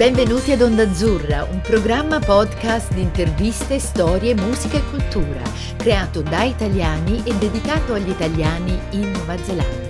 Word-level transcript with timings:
Benvenuti 0.00 0.52
ad 0.52 0.62
Onda 0.62 0.84
Azzurra, 0.84 1.46
un 1.50 1.60
programma 1.60 2.20
podcast 2.20 2.94
di 2.94 3.02
interviste, 3.02 3.78
storie, 3.78 4.34
musica 4.34 4.78
e 4.78 4.82
cultura, 4.88 5.42
creato 5.76 6.22
da 6.22 6.42
italiani 6.42 7.22
e 7.22 7.34
dedicato 7.34 7.92
agli 7.92 8.08
italiani 8.08 8.80
in 8.92 9.10
Nuova 9.10 9.36
Zelanda. 9.36 9.88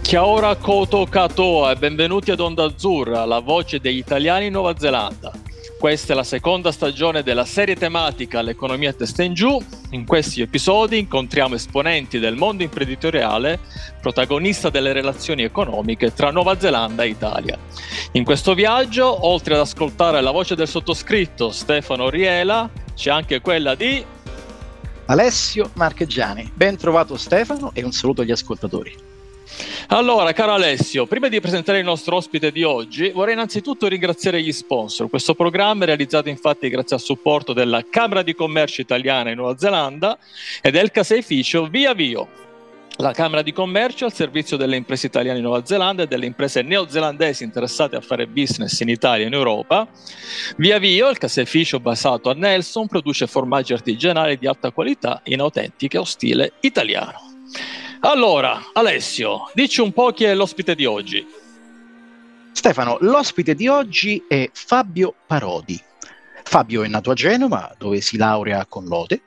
Kia 0.00 0.24
ora 0.24 0.56
koto 0.56 1.04
katoa 1.04 1.72
e 1.72 1.76
benvenuti 1.76 2.30
ad 2.30 2.40
Onda 2.40 2.64
Azzurra, 2.64 3.26
la 3.26 3.40
voce 3.40 3.80
degli 3.80 3.98
italiani 3.98 4.46
in 4.46 4.52
Nuova 4.52 4.78
Zelanda. 4.78 5.43
Questa 5.84 6.14
è 6.14 6.16
la 6.16 6.24
seconda 6.24 6.72
stagione 6.72 7.22
della 7.22 7.44
serie 7.44 7.76
tematica 7.76 8.40
L'economia 8.40 8.94
testa 8.94 9.22
in 9.22 9.34
giù. 9.34 9.62
In 9.90 10.06
questi 10.06 10.40
episodi 10.40 10.98
incontriamo 10.98 11.56
esponenti 11.56 12.18
del 12.18 12.36
mondo 12.36 12.62
imprenditoriale, 12.62 13.60
protagonista 14.00 14.70
delle 14.70 14.94
relazioni 14.94 15.42
economiche 15.42 16.14
tra 16.14 16.30
Nuova 16.30 16.58
Zelanda 16.58 17.02
e 17.02 17.08
Italia. 17.08 17.58
In 18.12 18.24
questo 18.24 18.54
viaggio, 18.54 19.26
oltre 19.28 19.52
ad 19.52 19.60
ascoltare 19.60 20.22
la 20.22 20.30
voce 20.30 20.54
del 20.54 20.68
sottoscritto 20.68 21.50
Stefano 21.50 22.08
Riela, 22.08 22.70
c'è 22.94 23.10
anche 23.10 23.42
quella 23.42 23.74
di 23.74 24.02
Alessio 25.04 25.68
Marcheggiani. 25.74 26.50
Ben 26.54 26.78
trovato 26.78 27.18
Stefano 27.18 27.72
e 27.74 27.84
un 27.84 27.92
saluto 27.92 28.22
agli 28.22 28.32
ascoltatori. 28.32 29.12
Allora, 29.88 30.32
caro 30.32 30.52
Alessio, 30.52 31.06
prima 31.06 31.28
di 31.28 31.40
presentare 31.40 31.78
il 31.78 31.84
nostro 31.84 32.16
ospite 32.16 32.50
di 32.50 32.62
oggi, 32.62 33.10
vorrei 33.10 33.34
innanzitutto 33.34 33.86
ringraziare 33.86 34.40
gli 34.40 34.50
sponsor. 34.50 35.10
Questo 35.10 35.34
programma 35.34 35.82
è 35.82 35.86
realizzato 35.86 36.30
infatti 36.30 36.70
grazie 36.70 36.96
al 36.96 37.02
supporto 37.02 37.52
della 37.52 37.84
Camera 37.88 38.22
di 38.22 38.34
Commercio 38.34 38.80
Italiana 38.80 39.30
in 39.30 39.36
Nuova 39.36 39.58
Zelanda 39.58 40.18
e 40.62 40.70
del 40.70 40.90
caseificio 40.90 41.66
Via 41.66 41.92
Vio. 41.92 42.28
La 42.96 43.12
Camera 43.12 43.42
di 43.42 43.52
Commercio 43.52 44.06
al 44.06 44.14
servizio 44.14 44.56
delle 44.56 44.76
imprese 44.76 45.06
italiane 45.06 45.38
in 45.38 45.44
Nuova 45.44 45.66
Zelanda 45.66 46.04
e 46.04 46.06
delle 46.06 46.26
imprese 46.26 46.62
neozelandesi 46.62 47.44
interessate 47.44 47.96
a 47.96 48.00
fare 48.00 48.26
business 48.26 48.80
in 48.80 48.88
Italia 48.88 49.24
e 49.24 49.28
in 49.28 49.34
Europa. 49.34 49.86
Via 50.56 50.78
Vio, 50.78 51.10
il 51.10 51.18
caseificio 51.18 51.78
basato 51.78 52.30
a 52.30 52.34
Nelson, 52.34 52.86
produce 52.86 53.26
formaggi 53.26 53.74
artigianali 53.74 54.38
di 54.38 54.46
alta 54.46 54.70
qualità 54.70 55.20
in 55.24 55.40
autentico 55.40 56.04
stile 56.04 56.52
italiano. 56.60 57.32
Allora, 58.00 58.70
Alessio, 58.72 59.50
dici 59.54 59.80
un 59.80 59.92
po' 59.92 60.12
chi 60.12 60.24
è 60.24 60.34
l'ospite 60.34 60.74
di 60.74 60.84
oggi. 60.84 61.26
Stefano, 62.52 62.98
l'ospite 63.00 63.54
di 63.54 63.66
oggi 63.66 64.22
è 64.28 64.50
Fabio 64.52 65.14
Parodi. 65.26 65.80
Fabio 66.42 66.82
è 66.82 66.88
nato 66.88 67.10
a 67.10 67.14
Genova, 67.14 67.74
dove 67.78 68.00
si 68.00 68.16
laurea 68.16 68.66
con 68.66 68.84
lode. 68.84 69.22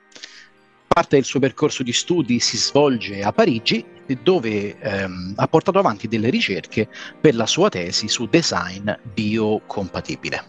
Parte 0.86 1.16
del 1.16 1.24
suo 1.24 1.40
percorso 1.40 1.82
di 1.82 1.92
studi 1.92 2.38
si 2.40 2.56
svolge 2.56 3.22
a 3.22 3.32
Parigi, 3.32 3.84
dove 4.22 4.78
ehm, 4.78 5.34
ha 5.36 5.46
portato 5.48 5.78
avanti 5.78 6.08
delle 6.08 6.30
ricerche 6.30 6.88
per 7.20 7.34
la 7.34 7.46
sua 7.46 7.68
tesi 7.68 8.08
su 8.08 8.26
design 8.26 8.90
biocompatibile. 9.02 10.44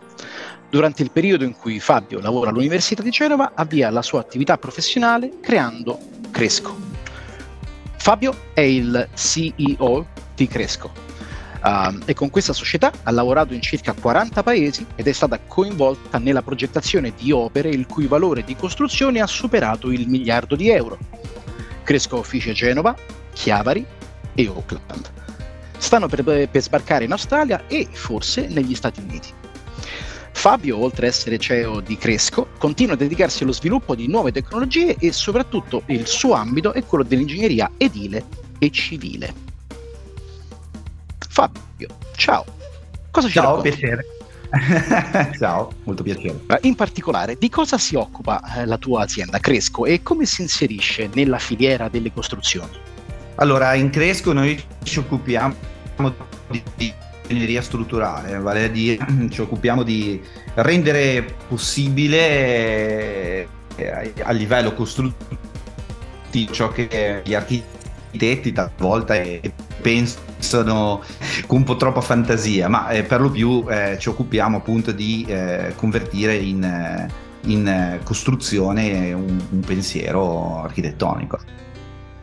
Durante 0.69 1.01
il 1.01 1.11
periodo 1.11 1.43
in 1.43 1.53
cui 1.53 1.79
Fabio 1.79 2.21
lavora 2.21 2.51
all'Università 2.51 3.01
di 3.01 3.09
Genova, 3.09 3.53
avvia 3.55 3.89
la 3.89 4.03
sua 4.03 4.19
attività 4.19 4.57
professionale 4.57 5.39
creando 5.41 5.99
Cresco, 6.31 6.88
Fabio 8.01 8.33
è 8.53 8.61
il 8.61 9.09
CEO 9.13 10.07
di 10.33 10.47
Cresco 10.47 10.91
uh, 11.63 11.99
e 12.05 12.13
con 12.13 12.29
questa 12.29 12.53
società 12.53 12.91
ha 13.03 13.11
lavorato 13.11 13.53
in 13.53 13.61
circa 13.61 13.93
40 13.93 14.41
paesi 14.41 14.85
ed 14.95 15.05
è 15.05 15.11
stata 15.11 15.37
coinvolta 15.45 16.17
nella 16.17 16.41
progettazione 16.41 17.13
di 17.15 17.33
opere 17.33 17.69
il 17.69 17.85
cui 17.85 18.07
valore 18.07 18.43
di 18.45 18.55
costruzione 18.55 19.19
ha 19.19 19.27
superato 19.27 19.91
il 19.91 20.07
miliardo 20.07 20.55
di 20.55 20.69
euro. 20.69 20.97
Cresco 21.83 22.17
uffici 22.19 22.49
a 22.49 22.53
Genova, 22.53 22.95
Chiavari 23.33 23.85
e 24.33 24.47
Auckland. 24.47 25.11
Stanno 25.77 26.07
per, 26.07 26.23
per 26.23 26.61
sbarcare 26.61 27.03
in 27.03 27.11
Australia 27.11 27.67
e 27.67 27.85
forse 27.91 28.47
negli 28.47 28.75
Stati 28.75 29.01
Uniti. 29.01 29.33
Fabio, 30.31 30.77
oltre 30.77 31.07
ad 31.07 31.13
essere 31.13 31.37
CEO 31.37 31.79
di 31.81 31.97
Cresco, 31.97 32.47
continua 32.57 32.93
a 32.93 32.97
dedicarsi 32.97 33.43
allo 33.43 33.51
sviluppo 33.51 33.95
di 33.95 34.07
nuove 34.07 34.31
tecnologie 34.31 34.95
e 34.97 35.11
soprattutto 35.11 35.83
il 35.87 36.07
suo 36.07 36.33
ambito 36.33 36.73
è 36.73 36.83
quello 36.85 37.03
dell'ingegneria 37.03 37.71
edile 37.77 38.25
e 38.57 38.69
civile. 38.71 39.33
Fabio, 41.29 41.87
ciao. 42.15 42.45
Cosa 43.11 43.27
ci 43.27 43.33
Ciao, 43.33 43.61
piacere. 43.61 44.05
ciao, 45.37 45.71
molto 45.83 46.03
piacere. 46.03 46.39
In 46.61 46.75
particolare, 46.75 47.37
di 47.37 47.49
cosa 47.49 47.77
si 47.77 47.95
occupa 47.95 48.41
eh, 48.55 48.65
la 48.65 48.77
tua 48.77 49.03
azienda 49.03 49.39
Cresco 49.39 49.85
e 49.85 50.01
come 50.01 50.25
si 50.25 50.41
inserisce 50.41 51.09
nella 51.13 51.37
filiera 51.37 51.89
delle 51.89 52.11
costruzioni? 52.11 52.71
Allora, 53.35 53.73
in 53.75 53.89
Cresco 53.89 54.33
noi 54.33 54.61
ci 54.83 54.99
occupiamo 54.99 55.55
di 56.75 56.93
ingegneria 57.29 57.61
strutturale, 57.61 58.37
vale 58.39 58.65
a 58.65 58.67
dire 58.67 58.97
ci 59.29 59.41
occupiamo 59.41 59.83
di 59.83 60.21
rendere 60.55 61.35
possibile 61.47 63.47
eh, 63.75 64.13
a 64.21 64.31
livello 64.31 64.73
costruttivo 64.73 65.47
ciò 66.51 66.69
che 66.69 67.23
gli 67.25 67.33
architetti 67.33 68.51
talvolta 68.51 69.19
pensano 69.81 71.01
con 71.47 71.57
un 71.57 71.63
po' 71.63 71.75
troppa 71.75 72.01
fantasia, 72.01 72.67
ma 72.67 72.89
eh, 72.89 73.03
per 73.03 73.21
lo 73.21 73.31
più 73.31 73.65
eh, 73.67 73.97
ci 73.99 74.09
occupiamo 74.09 74.57
appunto 74.57 74.91
di 74.91 75.25
eh, 75.27 75.73
convertire 75.75 76.35
in, 76.35 76.63
eh, 76.63 77.09
in 77.45 77.99
costruzione 78.03 79.11
un, 79.13 79.41
un 79.49 79.59
pensiero 79.61 80.61
architettonico 80.61 81.39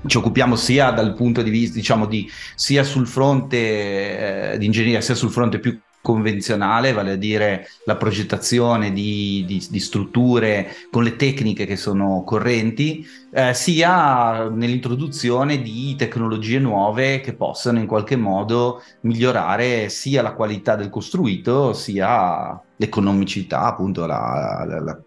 ci 0.06 0.16
occupiamo 0.16 0.56
sia 0.56 0.90
dal 0.90 1.14
punto 1.14 1.42
di 1.42 1.50
vista, 1.50 1.74
diciamo, 1.76 2.06
di, 2.06 2.28
sia 2.54 2.84
sul 2.84 3.06
fronte 3.06 4.52
eh, 4.52 4.58
di 4.58 4.66
ingegneria, 4.66 5.00
sia 5.00 5.14
sul 5.14 5.30
fronte 5.30 5.58
più 5.58 5.78
convenzionale, 6.06 6.92
vale 6.92 7.10
a 7.10 7.16
dire 7.16 7.66
la 7.84 7.96
progettazione 7.96 8.92
di, 8.92 9.42
di, 9.44 9.66
di 9.68 9.80
strutture 9.80 10.68
con 10.88 11.02
le 11.02 11.16
tecniche 11.16 11.66
che 11.66 11.74
sono 11.74 12.22
correnti, 12.24 13.04
eh, 13.32 13.52
sia 13.54 14.48
nell'introduzione 14.48 15.60
di 15.60 15.96
tecnologie 15.96 16.60
nuove 16.60 17.20
che 17.20 17.34
possano 17.34 17.80
in 17.80 17.86
qualche 17.86 18.14
modo 18.14 18.84
migliorare 19.00 19.88
sia 19.88 20.22
la 20.22 20.34
qualità 20.34 20.76
del 20.76 20.90
costruito, 20.90 21.72
sia 21.72 22.56
l'economicità, 22.76 23.62
appunto 23.62 24.06
la, 24.06 24.64
la, 24.64 24.80
la, 24.80 25.02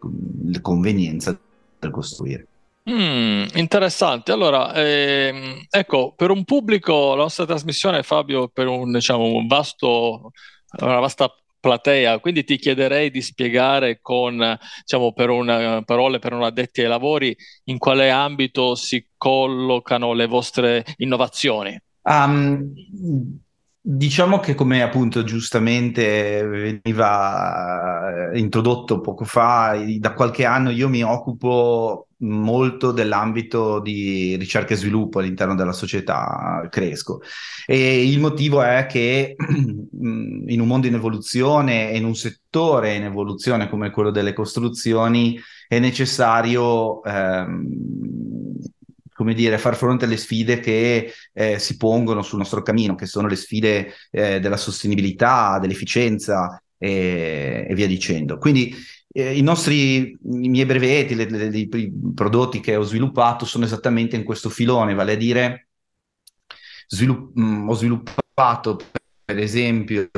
la 0.47 0.61
convenienza 0.61 1.39
del 1.79 1.91
costruire. 1.91 2.48
Mm, 2.89 3.43
interessante. 3.55 4.31
Allora, 4.31 4.73
ehm, 4.73 5.65
ecco, 5.69 6.13
per 6.15 6.31
un 6.31 6.43
pubblico, 6.43 7.13
la 7.13 7.23
nostra 7.23 7.45
trasmissione, 7.45 8.01
Fabio, 8.01 8.47
per 8.47 8.67
un, 8.67 8.91
diciamo, 8.91 9.25
un 9.25 9.45
vasto, 9.45 10.31
una 10.79 10.99
vasta 10.99 11.31
platea, 11.59 12.19
quindi 12.19 12.43
ti 12.43 12.57
chiederei 12.57 13.11
di 13.11 13.21
spiegare 13.21 13.99
con, 14.01 14.57
diciamo, 14.79 15.13
per 15.13 15.29
una, 15.29 15.83
parole 15.83 16.17
per 16.19 16.33
un 16.33 16.43
addetti 16.43 16.81
ai 16.81 16.87
lavori, 16.87 17.35
in 17.65 17.77
quale 17.77 18.09
ambito 18.09 18.73
si 18.75 19.07
collocano 19.17 20.13
le 20.13 20.25
vostre 20.25 20.83
innovazioni. 20.97 21.79
Um, 22.03 22.73
Diciamo 23.81 24.39
che 24.39 24.55
come 24.55 24.81
appunto 24.81 25.23
giustamente 25.23 26.45
veniva 26.45 28.31
eh, 28.31 28.37
introdotto 28.37 28.99
poco 28.99 29.23
fa, 29.23 29.81
da 29.97 30.13
qualche 30.13 30.43
anno 30.45 30.69
io 30.69 30.89
mi 30.89 31.01
occupo 31.01 32.09
molto 32.17 32.91
dell'ambito 32.91 33.79
di 33.79 34.35
ricerca 34.35 34.73
e 34.73 34.77
sviluppo 34.77 35.19
all'interno 35.19 35.55
della 35.55 35.71
società 35.71 36.67
Cresco. 36.69 37.21
E 37.65 38.05
il 38.05 38.19
motivo 38.19 38.61
è 38.61 38.85
che 38.85 39.35
in 39.39 40.59
un 40.59 40.67
mondo 40.67 40.87
in 40.87 40.95
evoluzione 40.95 41.91
e 41.91 41.97
in 41.97 42.03
un 42.03 42.15
settore 42.15 42.95
in 42.95 43.03
evoluzione 43.03 43.69
come 43.69 43.91
quello 43.91 44.11
delle 44.11 44.33
costruzioni 44.33 45.39
è 45.69 45.79
necessario 45.79 47.01
ehm, 47.03 47.67
come 49.19 49.33
dire, 49.33 49.57
far 49.57 49.75
fronte 49.75 50.05
alle 50.05 50.15
sfide 50.15 50.61
che 50.61 51.11
eh, 51.33 51.59
si 51.59 51.75
pongono 51.75 52.21
sul 52.21 52.37
nostro 52.37 52.61
cammino, 52.61 52.95
che 52.95 53.05
sono 53.05 53.27
le 53.27 53.35
sfide 53.35 53.91
eh, 54.11 54.39
della 54.39 54.55
sostenibilità, 54.55 55.59
dell'efficienza 55.59 56.63
e, 56.77 57.67
e 57.69 57.75
via 57.75 57.85
dicendo. 57.85 58.37
Quindi 58.37 58.73
eh, 59.11 59.37
i 59.37 59.41
nostri, 59.41 60.17
i 60.21 60.47
miei 60.47 60.65
brevetti, 60.65 61.15
le, 61.15 61.29
le, 61.29 61.49
le, 61.49 61.57
i 61.57 61.91
prodotti 62.15 62.61
che 62.61 62.77
ho 62.77 62.83
sviluppato 62.83 63.43
sono 63.43 63.65
esattamente 63.65 64.15
in 64.15 64.23
questo 64.23 64.47
filone, 64.49 64.93
vale 64.93 65.11
a 65.11 65.17
dire 65.17 65.67
svilupp- 66.87 67.35
mh, 67.35 67.43
mm, 67.43 67.69
ho 67.69 67.73
sviluppato 67.73 68.79
per 69.25 69.37
esempio 69.37 70.09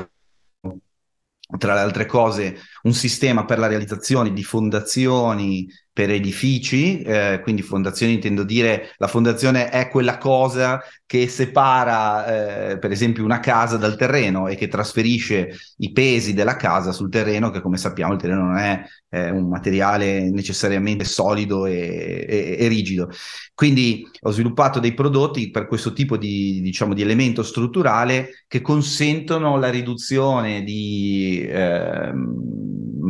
tra 1.57 1.73
le 1.73 1.79
altre 1.79 2.05
cose, 2.05 2.55
un 2.83 2.93
sistema 2.93 3.45
per 3.45 3.57
la 3.57 3.65
realizzazione 3.65 4.31
di 4.31 4.43
fondazioni 4.43 5.67
per 5.93 6.09
edifici, 6.09 7.01
eh, 7.01 7.39
quindi 7.43 7.61
fondazione 7.61 8.13
intendo 8.13 8.43
dire 8.43 8.93
la 8.97 9.07
fondazione 9.07 9.69
è 9.69 9.89
quella 9.89 10.17
cosa 10.17 10.81
che 11.05 11.27
separa 11.27 12.69
eh, 12.69 12.77
per 12.77 12.91
esempio 12.91 13.25
una 13.25 13.41
casa 13.41 13.75
dal 13.75 13.97
terreno 13.97 14.47
e 14.47 14.55
che 14.55 14.69
trasferisce 14.69 15.49
i 15.79 15.91
pesi 15.91 16.33
della 16.33 16.55
casa 16.55 16.93
sul 16.93 17.09
terreno, 17.09 17.49
che 17.49 17.59
come 17.59 17.75
sappiamo 17.75 18.13
il 18.13 18.19
terreno 18.19 18.45
non 18.45 18.57
è 18.57 18.81
eh, 19.09 19.29
un 19.29 19.49
materiale 19.49 20.29
necessariamente 20.29 21.03
solido 21.03 21.65
e, 21.65 22.25
e, 22.27 22.55
e, 22.57 22.67
rigido. 22.69 23.09
Quindi 23.53 24.07
ho 24.21 24.31
sviluppato 24.31 24.79
dei 24.79 24.93
prodotti 24.93 25.51
per 25.51 25.67
questo 25.67 25.91
tipo 25.91 26.15
di, 26.15 26.61
diciamo, 26.61 26.93
di 26.93 27.01
elemento 27.01 27.43
strutturale 27.43 28.45
che 28.47 28.61
consentono 28.61 29.57
la 29.57 29.69
riduzione 29.69 30.63
di 30.63 31.45
eh, 31.45 32.11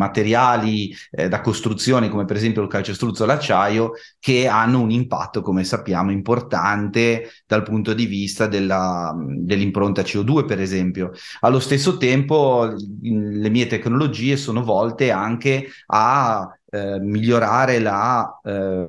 materiali 0.01 0.93
eh, 1.11 1.27
da 1.27 1.41
costruzione, 1.41 2.09
come 2.09 2.25
per 2.25 2.35
esempio 2.35 2.63
il 2.63 2.67
calcestruzzo 2.67 3.25
l'acciaio, 3.25 3.91
che 4.19 4.47
hanno 4.47 4.81
un 4.81 4.89
impatto, 4.89 5.41
come 5.41 5.63
sappiamo, 5.63 6.11
importante 6.11 7.29
dal 7.45 7.63
punto 7.63 7.93
di 7.93 8.05
vista 8.05 8.47
della, 8.47 9.15
dell'impronta 9.15 10.01
CO2, 10.01 10.45
per 10.45 10.59
esempio. 10.59 11.11
Allo 11.41 11.59
stesso 11.59 11.97
tempo, 11.97 12.73
le 13.01 13.49
mie 13.49 13.67
tecnologie 13.67 14.37
sono 14.37 14.63
volte 14.63 15.11
anche 15.11 15.67
a 15.87 16.49
eh, 16.69 16.99
migliorare 16.99 17.79
la 17.79 18.39
eh, 18.43 18.87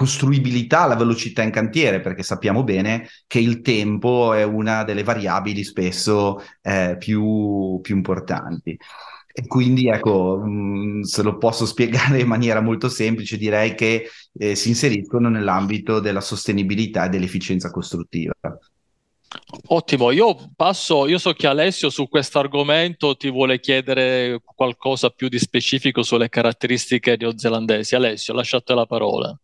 costruibilità, 0.00 0.86
la 0.86 0.96
velocità 0.96 1.42
in 1.42 1.50
cantiere, 1.50 2.00
perché 2.00 2.22
sappiamo 2.22 2.64
bene 2.64 3.06
che 3.26 3.38
il 3.38 3.60
tempo 3.60 4.32
è 4.32 4.42
una 4.44 4.82
delle 4.82 5.02
variabili 5.02 5.62
spesso 5.62 6.42
eh, 6.62 6.96
più, 6.98 7.80
più 7.82 7.96
importanti. 7.96 8.78
E 9.40 9.46
quindi 9.46 9.88
ecco, 9.88 10.44
se 11.00 11.22
lo 11.22 11.38
posso 11.38 11.64
spiegare 11.64 12.20
in 12.20 12.26
maniera 12.26 12.60
molto 12.60 12.90
semplice, 12.90 13.38
direi 13.38 13.74
che 13.74 14.10
eh, 14.38 14.54
si 14.54 14.68
inseriscono 14.68 15.30
nell'ambito 15.30 15.98
della 15.98 16.20
sostenibilità 16.20 17.06
e 17.06 17.08
dell'efficienza 17.08 17.70
costruttiva. 17.70 18.34
Ottimo, 19.68 20.10
io 20.10 20.52
passo, 20.54 21.06
io 21.06 21.16
so 21.16 21.32
che 21.32 21.46
Alessio 21.46 21.88
su 21.88 22.06
questo 22.06 22.38
argomento 22.38 23.16
ti 23.16 23.30
vuole 23.30 23.60
chiedere 23.60 24.42
qualcosa 24.44 25.08
più 25.08 25.28
di 25.28 25.38
specifico 25.38 26.02
sulle 26.02 26.28
caratteristiche 26.28 27.16
neozelandesi. 27.18 27.94
Alessio, 27.94 28.34
lasciate 28.34 28.74
la 28.74 28.84
parola. 28.84 29.34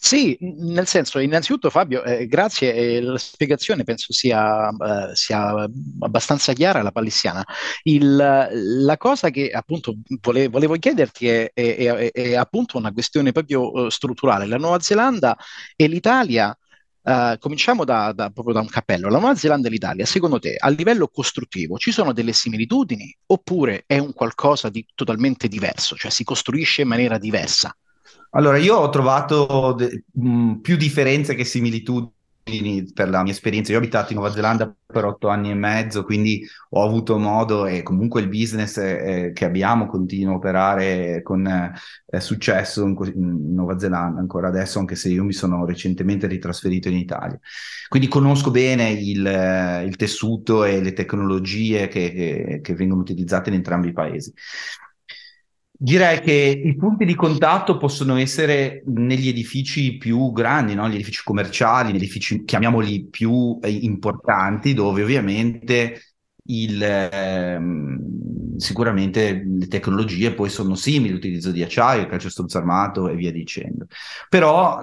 Sì, 0.00 0.38
nel 0.40 0.86
senso, 0.86 1.18
innanzitutto 1.18 1.70
Fabio, 1.70 2.04
eh, 2.04 2.28
grazie, 2.28 2.72
eh, 2.72 3.00
la 3.00 3.18
spiegazione 3.18 3.82
penso 3.82 4.12
sia, 4.12 4.68
eh, 4.68 5.14
sia, 5.14 5.68
abbastanza 5.98 6.52
chiara, 6.52 6.82
la 6.82 6.92
palissiana. 6.92 7.44
Il, 7.82 8.14
la 8.14 8.96
cosa 8.96 9.30
che 9.30 9.50
appunto 9.50 9.96
vole, 10.22 10.46
volevo 10.48 10.76
chiederti 10.76 11.26
è, 11.28 11.50
è, 11.52 11.76
è, 11.76 12.12
è, 12.12 12.34
appunto 12.36 12.78
una 12.78 12.92
questione 12.92 13.32
proprio 13.32 13.72
uh, 13.72 13.88
strutturale. 13.88 14.46
La 14.46 14.56
Nuova 14.56 14.78
Zelanda 14.78 15.36
e 15.74 15.88
l'Italia, 15.88 16.56
uh, 17.02 17.36
cominciamo 17.38 17.84
da, 17.84 18.12
da, 18.12 18.30
proprio 18.30 18.54
da 18.54 18.60
un 18.60 18.68
cappello, 18.68 19.08
la 19.08 19.18
Nuova 19.18 19.34
Zelanda 19.34 19.66
e 19.66 19.70
l'Italia, 19.72 20.06
secondo 20.06 20.38
te, 20.38 20.54
a 20.56 20.68
livello 20.68 21.08
costruttivo, 21.08 21.76
ci 21.76 21.90
sono 21.90 22.12
delle 22.12 22.32
similitudini 22.32 23.14
oppure 23.26 23.82
è 23.84 23.98
un 23.98 24.12
qualcosa 24.12 24.68
di 24.68 24.86
totalmente 24.94 25.48
diverso, 25.48 25.96
cioè 25.96 26.10
si 26.10 26.22
costruisce 26.22 26.82
in 26.82 26.88
maniera 26.88 27.18
diversa? 27.18 27.76
Allora, 28.30 28.58
io 28.58 28.76
ho 28.76 28.88
trovato 28.90 29.74
de- 29.76 30.04
mh, 30.12 30.56
più 30.56 30.76
differenze 30.76 31.34
che 31.34 31.44
similitudini 31.44 32.16
per 32.94 33.08
la 33.10 33.22
mia 33.22 33.32
esperienza. 33.32 33.72
Io 33.72 33.78
ho 33.78 33.80
abitato 33.80 34.12
in 34.12 34.18
Nuova 34.18 34.34
Zelanda 34.34 34.74
per 34.86 35.04
otto 35.04 35.28
anni 35.28 35.50
e 35.50 35.54
mezzo, 35.54 36.02
quindi 36.04 36.46
ho 36.70 36.82
avuto 36.82 37.18
modo 37.18 37.66
e 37.66 37.82
comunque 37.82 38.20
il 38.22 38.28
business 38.28 38.78
eh, 38.78 39.32
che 39.34 39.44
abbiamo 39.44 39.86
continua 39.86 40.32
a 40.32 40.36
operare 40.36 41.20
con 41.22 41.46
eh, 41.46 42.20
successo 42.20 42.84
in, 42.84 42.96
in, 43.14 43.54
Nuova 43.54 43.78
Zelanda 43.78 44.20
ancora 44.20 44.48
adesso, 44.48 44.78
anche 44.78 44.94
se 44.94 45.10
io 45.10 45.24
mi 45.24 45.32
sono 45.32 45.64
recentemente 45.66 46.26
ritrasferito 46.26 46.88
in 46.88 46.96
Italia. 46.96 47.38
Quindi 47.88 48.08
conosco 48.08 48.50
bene 48.50 48.90
il, 48.90 49.84
il 49.86 49.96
tessuto 49.96 50.64
e 50.64 50.80
le 50.80 50.92
tecnologie 50.92 51.88
che, 51.88 52.12
che, 52.12 52.60
che 52.62 52.74
vengono 52.74 53.00
utilizzate 53.00 53.50
in 53.50 53.56
entrambi 53.56 53.88
i 53.88 53.92
paesi. 53.92 54.32
Direi 55.80 56.18
che 56.20 56.60
i 56.64 56.74
punti 56.74 57.04
di 57.04 57.14
contatto 57.14 57.76
possono 57.76 58.16
essere 58.16 58.82
negli 58.86 59.28
edifici 59.28 59.96
più 59.96 60.32
grandi, 60.32 60.74
no? 60.74 60.88
gli 60.88 60.96
edifici 60.96 61.22
commerciali, 61.22 61.92
gli 61.92 61.96
edifici, 61.96 62.42
chiamiamoli 62.44 63.06
più 63.06 63.60
eh, 63.62 63.70
importanti, 63.70 64.74
dove 64.74 65.02
ovviamente 65.02 66.14
il, 66.46 66.82
ehm, 66.82 68.56
sicuramente 68.56 69.44
le 69.46 69.68
tecnologie 69.68 70.34
poi 70.34 70.48
sono 70.50 70.74
simili, 70.74 71.12
l'utilizzo 71.12 71.52
di 71.52 71.62
acciaio, 71.62 72.00
il 72.00 72.08
calcestruzzo 72.08 72.58
armato 72.58 73.08
e 73.08 73.14
via 73.14 73.30
dicendo. 73.30 73.86
Però 74.28 74.80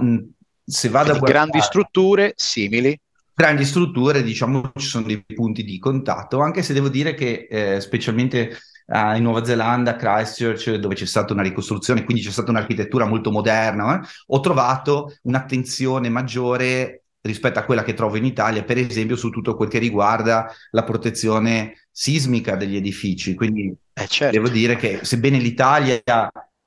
se 0.64 0.88
vado 0.88 1.12
a 1.12 1.18
guardare... 1.18 1.34
Grandi 1.34 1.60
strutture 1.60 2.32
simili 2.38 2.98
grandi 3.38 3.66
strutture, 3.66 4.24
diciamo, 4.24 4.72
ci 4.78 4.88
sono 4.88 5.06
dei 5.06 5.22
punti 5.22 5.66
di 5.66 5.78
contatto, 5.78 6.40
anche 6.40 6.64
se 6.64 6.72
devo 6.72 6.88
dire 6.88 7.14
che 7.14 7.48
eh, 7.50 7.82
specialmente 7.82 8.58
uh, 8.86 9.16
in 9.16 9.24
Nuova 9.24 9.44
Zelanda, 9.44 9.96
Christchurch, 9.96 10.76
dove 10.76 10.96
c'è 10.96 11.06
stata 11.06 11.34
una 11.34 11.42
ricostruzione, 11.42 12.04
quindi 12.04 12.24
c'è 12.24 12.32
stata 12.32 12.52
un'architettura 12.52 13.06
molto 13.06 13.32
moderna, 13.32 14.02
eh, 14.02 14.08
ho 14.28 14.40
trovato 14.40 15.18
un'attenzione 15.24 16.10
maggiore 16.10 17.04
rispetto 17.22 17.58
a 17.58 17.64
quella 17.64 17.84
che 17.84 17.94
trovo 17.94 18.18
in 18.18 18.26
Italia, 18.26 18.64
per 18.64 18.78
esempio 18.78 19.16
su 19.16 19.30
tutto 19.30 19.56
quel 19.56 19.70
che 19.70 19.80
riguarda 19.80 20.52
la 20.72 20.84
protezione 20.84 21.88
sismica 21.90 22.56
degli 22.56 22.76
edifici. 22.76 23.34
Quindi 23.34 23.76
eh, 23.94 24.08
certo. 24.08 24.36
devo 24.36 24.50
dire 24.50 24.76
che 24.76 25.00
sebbene 25.02 25.40
l'Italia, 25.40 26.02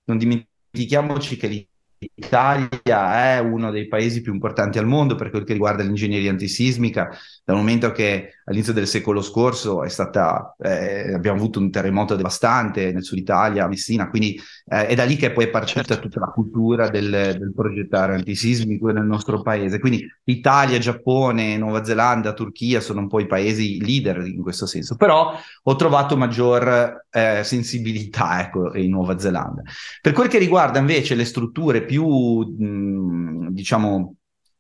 non 0.05 0.19
dimentichiamoci 0.19 1.37
che 1.37 1.68
l'Italia 1.99 3.35
è 3.35 3.39
uno 3.41 3.71
dei 3.71 3.89
paesi 3.89 4.21
più 4.21 4.33
importanti 4.33 4.79
al 4.79 4.87
mondo 4.87 5.17
per 5.17 5.31
quel 5.31 5.45
che 5.45 5.53
riguarda 5.53 5.83
l'ingegneria 5.83 6.31
antisismica, 6.31 7.11
dal 7.45 7.57
momento 7.57 7.91
che 7.91 8.35
all'inizio 8.45 8.73
del 8.73 8.87
secolo 8.87 9.21
scorso 9.21 9.83
è 9.83 9.89
stata, 9.89 10.55
eh, 10.59 11.13
abbiamo 11.13 11.39
avuto 11.39 11.59
un 11.59 11.71
terremoto 11.71 12.15
devastante 12.15 12.93
nel 12.93 13.03
sud 13.03 13.19
Italia, 13.19 13.65
a 13.65 13.69
Messina, 13.69 14.09
quindi 14.09 14.41
eh, 14.67 14.87
è 14.87 14.95
da 14.95 15.05
lì 15.05 15.17
che 15.17 15.27
è 15.27 15.33
poi 15.33 15.51
partita 15.51 15.83
certo. 15.83 16.03
tutta 16.03 16.21
la 16.21 16.31
cultura 16.33 16.89
del, 16.89 17.11
del, 17.11 17.53
progettare 17.55 18.15
antisismico 18.15 18.89
nel 18.91 19.05
nostro 19.05 19.43
paese. 19.43 19.81
Quindi 19.81 20.07
Italia, 20.25 20.79
Giappone, 20.79 21.57
Nuova 21.57 21.85
Zelanda, 21.85 22.33
Turchia 22.33 22.81
sono 22.81 23.01
un 23.01 23.09
po' 23.09 23.21
i 23.21 23.27
paesi 23.27 23.81
leader 23.85 24.25
in 24.27 24.43
questo 24.43 24.67
senso, 24.67 24.97
però 24.97 25.35
ho 25.63 25.77
trovato 25.77 26.17
maggior 26.17 27.07
eh, 27.11 27.43
sensibilità 27.43 28.41
ecco, 28.41 28.77
in 28.77 28.91
Nuova 28.91 29.19
Zelanda. 29.19 29.63
Per 30.01 30.13
quel 30.13 30.29
che 30.29 30.39
riguarda 30.39 30.79
invece 30.79 31.15
le 31.15 31.25
strutture 31.25 31.85
più, 31.89 32.07
mh, 32.07 33.49
diciamo, 33.51 34.15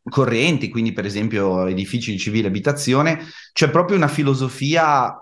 correnti, 0.08 0.70
quindi 0.70 0.92
per 0.92 1.04
esempio 1.04 1.66
edifici 1.66 2.10
di 2.12 2.19
civile 2.19 2.48
abitazione, 2.48 3.20
c'è 3.52 3.70
proprio 3.70 3.97
una 3.99 4.08
filosofia 4.08 5.20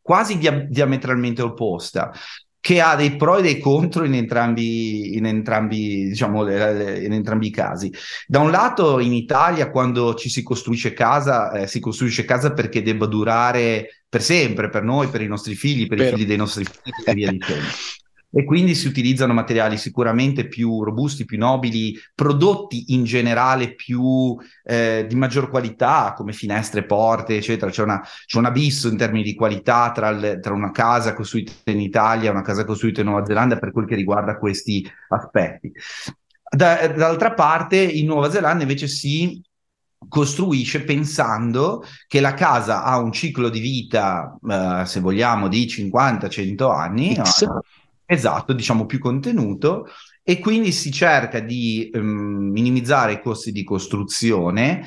quasi 0.00 0.38
dia- 0.38 0.64
diametralmente 0.68 1.42
opposta 1.42 2.12
che 2.60 2.80
ha 2.80 2.96
dei 2.96 3.16
pro 3.16 3.38
e 3.38 3.42
dei 3.42 3.58
contro 3.60 4.04
in 4.04 4.14
entrambi, 4.14 5.16
in 5.16 5.26
entrambi, 5.26 6.08
diciamo, 6.08 6.46
in 6.50 7.12
entrambi 7.12 7.46
i 7.46 7.50
casi. 7.50 7.90
Da 8.26 8.40
un 8.40 8.50
lato, 8.50 8.98
in 8.98 9.12
Italia, 9.14 9.70
quando 9.70 10.14
ci 10.14 10.28
si 10.28 10.42
costruisce 10.42 10.92
casa, 10.92 11.50
eh, 11.52 11.66
si 11.66 11.80
costruisce 11.80 12.24
casa 12.24 12.52
perché 12.52 12.82
debba 12.82 13.06
durare 13.06 14.02
per 14.08 14.22
sempre, 14.22 14.68
per 14.68 14.82
noi, 14.82 15.08
per 15.08 15.22
i 15.22 15.28
nostri 15.28 15.54
figli, 15.54 15.86
per 15.86 15.98
Vero. 15.98 16.10
i 16.10 16.18
figli 16.18 16.26
dei 16.26 16.36
nostri 16.36 16.64
figli 16.64 17.06
e 17.06 17.14
via 17.14 17.30
dicendo 17.30 17.64
e 18.30 18.44
quindi 18.44 18.74
si 18.74 18.86
utilizzano 18.86 19.32
materiali 19.32 19.78
sicuramente 19.78 20.48
più 20.48 20.84
robusti, 20.84 21.24
più 21.24 21.38
nobili, 21.38 21.98
prodotti 22.14 22.92
in 22.92 23.04
generale 23.04 23.74
più 23.74 24.36
eh, 24.64 25.06
di 25.08 25.14
maggior 25.14 25.48
qualità, 25.48 26.12
come 26.14 26.32
finestre, 26.32 26.84
porte, 26.84 27.36
eccetera. 27.36 27.70
C'è, 27.70 27.82
una, 27.82 28.02
c'è 28.26 28.38
un 28.38 28.44
abisso 28.44 28.88
in 28.88 28.96
termini 28.96 29.24
di 29.24 29.34
qualità 29.34 29.92
tra, 29.92 30.08
il, 30.10 30.38
tra, 30.42 30.52
una 30.52 30.70
casa 30.70 31.14
costruita 31.14 31.52
in 31.64 31.80
Italia 31.80 32.28
e 32.28 32.32
una 32.32 32.42
casa 32.42 32.64
costruita 32.64 33.00
in 33.00 33.06
Nuova 33.06 33.24
Zelanda 33.24 33.58
per 33.58 33.72
quel 33.72 33.86
che 33.86 33.94
riguarda 33.94 34.36
questi 34.36 34.86
aspetti. 35.08 35.72
Da, 36.50 36.86
dall'altra 36.88 37.32
parte, 37.32 37.78
in 37.78 38.06
Nuova 38.06 38.30
Zelanda 38.30 38.62
invece 38.62 38.88
si 38.88 39.42
costruisce 40.06 40.84
pensando 40.84 41.82
che 42.06 42.20
la 42.20 42.34
casa 42.34 42.84
ha 42.84 42.98
un 42.98 43.10
ciclo 43.10 43.48
di 43.48 43.58
vita, 43.58 44.38
eh, 44.48 44.82
se 44.86 45.00
vogliamo, 45.00 45.48
di 45.48 45.66
50-100 45.66 46.70
anni. 46.70 47.16
No? 47.16 47.24
Esatto, 48.10 48.54
diciamo 48.54 48.86
più 48.86 48.98
contenuto 48.98 49.86
e 50.22 50.38
quindi 50.38 50.72
si 50.72 50.90
cerca 50.90 51.40
di 51.40 51.90
um, 51.92 52.48
minimizzare 52.50 53.12
i 53.12 53.20
costi 53.20 53.52
di 53.52 53.64
costruzione, 53.64 54.86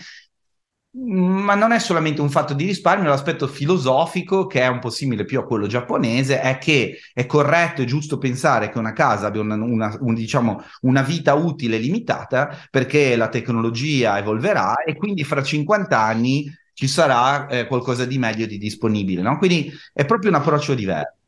ma 0.94 1.54
non 1.54 1.72
è 1.72 1.78
solamente 1.80 2.20
un 2.20 2.32
fatto 2.32 2.56
di 2.56 2.66
risparmio, 2.66 3.10
l'aspetto 3.10 3.48
filosofico 3.48 4.48
che 4.48 4.62
è 4.62 4.68
un 4.68 4.80
po' 4.80 4.90
simile 4.90 5.24
più 5.24 5.40
a 5.40 5.46
quello 5.46 5.68
giapponese 5.68 6.42
è 6.42 6.58
che 6.58 6.98
è 7.14 7.28
corretto 7.28 7.84
e 7.84 7.86
giusto 7.86 8.18
pensare 8.18 8.70
che 8.70 8.80
una 8.80 8.92
casa 8.92 9.28
abbia 9.28 9.42
una, 9.42 9.54
una, 9.56 9.96
un, 10.02 10.16
diciamo, 10.16 10.64
una 10.82 11.04
vita 11.04 11.36
utile 11.36 11.78
limitata 11.78 12.58
perché 12.72 13.16
la 13.16 13.30
tecnologia 13.30 14.18
evolverà 14.18 14.84
e 14.84 14.96
quindi 14.96 15.24
fra 15.24 15.44
50 15.44 16.00
anni 16.00 16.52
ci 16.74 16.88
sarà 16.88 17.46
eh, 17.48 17.68
qualcosa 17.68 18.06
di 18.06 18.18
meglio 18.18 18.48
di 18.48 18.58
disponibile. 18.58 19.22
No? 19.22 19.38
Quindi 19.38 19.72
è 19.94 20.06
proprio 20.06 20.32
un 20.32 20.38
approccio 20.38 20.74
diverso. 20.74 21.20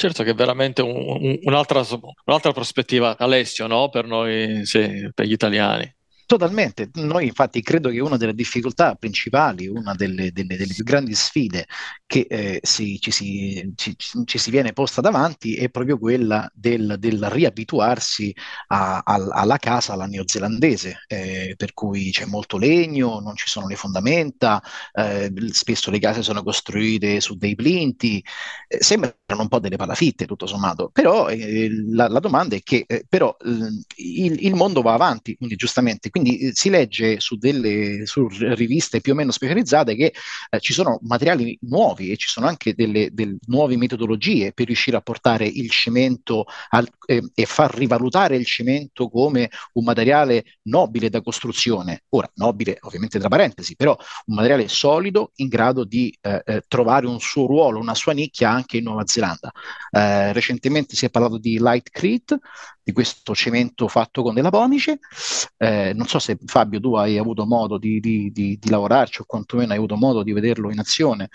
Certo 0.00 0.22
che 0.22 0.30
è 0.30 0.34
veramente 0.34 0.80
un, 0.80 0.94
un, 0.96 1.38
un'altra, 1.42 1.84
un'altra, 2.24 2.52
prospettiva, 2.52 3.18
Alessio, 3.18 3.66
no? 3.66 3.90
per 3.90 4.06
noi, 4.06 4.64
sì, 4.64 5.10
per 5.12 5.26
gli 5.26 5.32
italiani. 5.32 5.94
Totalmente, 6.30 6.90
noi 6.94 7.26
infatti 7.26 7.60
credo 7.60 7.90
che 7.90 7.98
una 7.98 8.16
delle 8.16 8.34
difficoltà 8.34 8.94
principali, 8.94 9.66
una 9.66 9.94
delle, 9.94 10.30
delle, 10.30 10.56
delle 10.56 10.72
più 10.72 10.84
grandi 10.84 11.12
sfide 11.12 11.66
che 12.06 12.24
eh, 12.30 12.60
si, 12.62 13.00
ci, 13.00 13.10
si, 13.10 13.72
ci, 13.74 13.96
ci, 13.96 14.38
si, 14.38 14.50
viene 14.52 14.72
posta 14.72 15.00
davanti 15.00 15.56
è 15.56 15.68
proprio 15.70 15.98
quella 15.98 16.48
del, 16.54 16.98
del 17.00 17.24
riabituarsi 17.28 18.32
a, 18.68 18.98
a, 18.98 19.14
alla 19.32 19.56
casa, 19.56 19.94
alla 19.94 20.06
neozelandese, 20.06 21.02
eh, 21.08 21.54
per 21.56 21.72
cui 21.72 22.12
c'è 22.12 22.26
molto 22.26 22.58
legno, 22.58 23.18
non 23.18 23.34
ci 23.34 23.48
sono 23.48 23.66
le 23.66 23.74
fondamenta, 23.74 24.62
eh, 24.92 25.32
spesso 25.50 25.90
le 25.90 25.98
case 25.98 26.22
sono 26.22 26.44
costruite 26.44 27.20
su 27.20 27.36
dei 27.36 27.56
plinti, 27.56 28.24
eh, 28.68 28.78
sembrano 28.80 29.16
un 29.26 29.48
po' 29.48 29.58
delle 29.58 29.74
palafitte 29.76 30.26
tutto 30.26 30.46
sommato, 30.46 30.90
però 30.92 31.28
eh, 31.28 31.68
la, 31.88 32.06
la, 32.06 32.20
domanda 32.20 32.54
è 32.54 32.60
che 32.62 32.84
eh, 32.86 33.04
però 33.08 33.36
il, 33.96 34.36
il, 34.44 34.54
mondo 34.54 34.80
va 34.80 34.92
avanti, 34.92 35.34
quindi 35.36 35.56
giustamente 35.56 36.08
quindi 36.10 36.19
eh, 36.26 36.50
si 36.52 36.70
legge 36.70 37.20
su 37.20 37.36
delle 37.36 38.06
su 38.06 38.26
riviste 38.28 39.00
più 39.00 39.12
o 39.12 39.14
meno 39.14 39.30
specializzate 39.30 39.94
che 39.94 40.12
eh, 40.50 40.60
ci 40.60 40.72
sono 40.72 40.98
materiali 41.02 41.58
nuovi 41.62 42.10
e 42.10 42.16
ci 42.16 42.28
sono 42.28 42.46
anche 42.46 42.74
delle, 42.74 43.10
delle 43.12 43.38
nuove 43.46 43.76
metodologie 43.76 44.52
per 44.52 44.66
riuscire 44.66 44.96
a 44.96 45.00
portare 45.00 45.46
il 45.46 45.70
cemento 45.70 46.46
al, 46.70 46.88
eh, 47.06 47.22
e 47.34 47.46
far 47.46 47.74
rivalutare 47.74 48.36
il 48.36 48.46
cemento 48.46 49.08
come 49.08 49.50
un 49.74 49.84
materiale 49.84 50.44
nobile 50.62 51.08
da 51.08 51.22
costruzione. 51.22 52.04
Ora, 52.10 52.30
nobile 52.34 52.78
ovviamente 52.82 53.18
tra 53.18 53.28
parentesi, 53.28 53.76
però 53.76 53.96
un 54.26 54.34
materiale 54.34 54.68
solido 54.68 55.32
in 55.36 55.48
grado 55.48 55.84
di 55.84 56.16
eh, 56.20 56.42
eh 56.44 56.62
trovare 56.68 57.06
un 57.06 57.20
suo 57.20 57.46
ruolo, 57.46 57.78
una 57.78 57.94
sua 57.94 58.12
nicchia 58.12 58.50
anche 58.50 58.78
in 58.78 58.84
Nuova 58.84 59.06
Zelanda. 59.06 59.50
Eh, 59.90 60.32
recentemente 60.32 60.94
si 60.96 61.06
è 61.06 61.10
parlato 61.10 61.38
di 61.38 61.58
Lightcrete, 61.58 62.38
di 62.82 62.92
questo 62.92 63.34
cemento 63.34 63.88
fatto 63.88 64.22
con 64.22 64.34
della 64.34 64.50
pomice. 64.50 64.98
Eh, 65.56 65.92
non 65.94 66.06
so 66.10 66.18
se 66.18 66.36
Fabio 66.44 66.80
tu 66.80 66.94
hai 66.96 67.18
avuto 67.18 67.46
modo 67.46 67.78
di, 67.78 68.00
di, 68.00 68.32
di, 68.32 68.58
di, 68.58 68.68
lavorarci 68.68 69.20
o 69.20 69.24
quantomeno 69.24 69.70
hai 69.70 69.78
avuto 69.78 69.96
modo 69.96 70.24
di 70.24 70.32
vederlo 70.32 70.72
in 70.72 70.80
azione. 70.80 71.28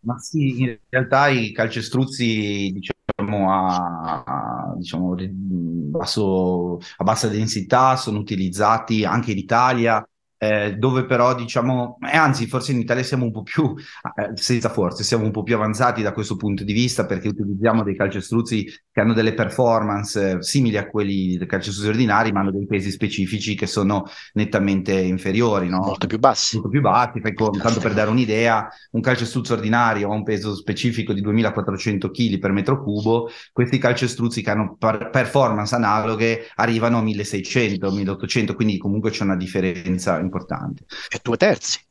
Ma 0.00 0.18
sì, 0.18 0.60
in 0.60 0.78
realtà 0.90 1.28
i 1.28 1.50
calcestruzzi 1.52 2.70
diciamo, 2.74 3.50
a, 3.50 4.22
a, 4.26 4.74
diciamo, 4.76 5.14
a 5.14 7.04
bassa 7.04 7.28
densità 7.28 7.96
sono 7.96 8.18
utilizzati 8.18 9.04
anche 9.06 9.32
in 9.32 9.38
Italia 9.38 10.06
eh, 10.44 10.74
dove 10.76 11.06
però 11.06 11.34
diciamo, 11.34 11.98
eh, 12.02 12.16
anzi 12.16 12.46
forse 12.46 12.72
in 12.72 12.80
Italia 12.80 13.02
siamo 13.02 13.24
un 13.24 13.32
po' 13.32 13.42
più, 13.42 13.74
eh, 13.74 14.32
senza 14.34 14.68
forse, 14.68 15.02
siamo 15.02 15.24
un 15.24 15.30
po' 15.30 15.42
più 15.42 15.54
avanzati 15.54 16.02
da 16.02 16.12
questo 16.12 16.36
punto 16.36 16.64
di 16.64 16.72
vista 16.72 17.06
perché 17.06 17.28
utilizziamo 17.28 17.82
dei 17.82 17.96
calcestruzzi 17.96 18.64
che 18.64 19.00
hanno 19.00 19.14
delle 19.14 19.32
performance 19.32 20.30
eh, 20.30 20.42
simili 20.42 20.76
a 20.76 20.86
quelli 20.86 21.36
dei 21.38 21.46
calcestruzzi 21.46 21.88
ordinari 21.88 22.32
ma 22.32 22.40
hanno 22.40 22.50
dei 22.50 22.66
pesi 22.66 22.90
specifici 22.90 23.54
che 23.54 23.66
sono 23.66 24.04
nettamente 24.34 24.92
inferiori, 24.92 25.68
no? 25.68 25.78
molto 25.78 26.06
più 26.06 26.18
bassi. 26.18 26.56
Molto 26.56 26.70
più 26.70 26.80
bassi, 26.80 27.20
tanto 27.20 27.80
per 27.80 27.94
dare 27.94 28.10
un'idea, 28.10 28.68
un 28.90 29.00
calcestruzzo 29.00 29.54
ordinario 29.54 30.10
ha 30.10 30.14
un 30.14 30.24
peso 30.24 30.54
specifico 30.54 31.12
di 31.12 31.20
2400 31.22 32.10
kg 32.10 32.38
per 32.38 32.52
metro 32.52 32.82
cubo, 32.82 33.30
questi 33.52 33.78
calcestruzzi 33.78 34.42
che 34.42 34.50
hanno 34.50 34.76
per- 34.78 35.08
performance 35.10 35.74
analoghe 35.74 36.48
arrivano 36.56 36.98
a 36.98 37.02
1600, 37.02 37.90
1800, 37.90 38.54
quindi 38.54 38.76
comunque 38.78 39.10
c'è 39.10 39.24
una 39.24 39.36
differenza 39.36 40.18
importante. 40.34 40.84
E 41.08 41.20
due 41.22 41.36
terzi. 41.36 41.83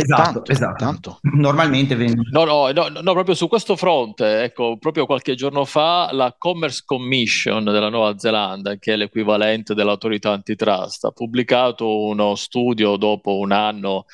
Esatto, 0.00 0.22
tanto, 0.22 0.52
esatto. 0.52 0.84
Tanto. 0.84 1.18
Normalmente 1.22 1.94
vende. 1.94 2.22
No, 2.30 2.44
no, 2.44 2.70
no, 2.70 2.88
no, 2.88 3.12
proprio 3.12 3.34
su 3.34 3.48
questo 3.48 3.76
fronte, 3.76 4.42
ecco, 4.42 4.76
proprio 4.78 5.06
qualche 5.06 5.34
giorno 5.34 5.64
fa 5.64 6.08
la 6.12 6.34
Commerce 6.36 6.82
Commission 6.84 7.64
della 7.64 7.88
Nuova 7.88 8.18
Zelanda, 8.18 8.76
che 8.76 8.92
è 8.92 8.96
l'equivalente 8.96 9.74
dell'autorità 9.74 10.32
antitrust, 10.32 11.04
ha 11.04 11.10
pubblicato 11.10 12.04
uno 12.04 12.34
studio 12.34 12.96
dopo 12.96 13.38
un 13.38 13.52
anno 13.52 14.04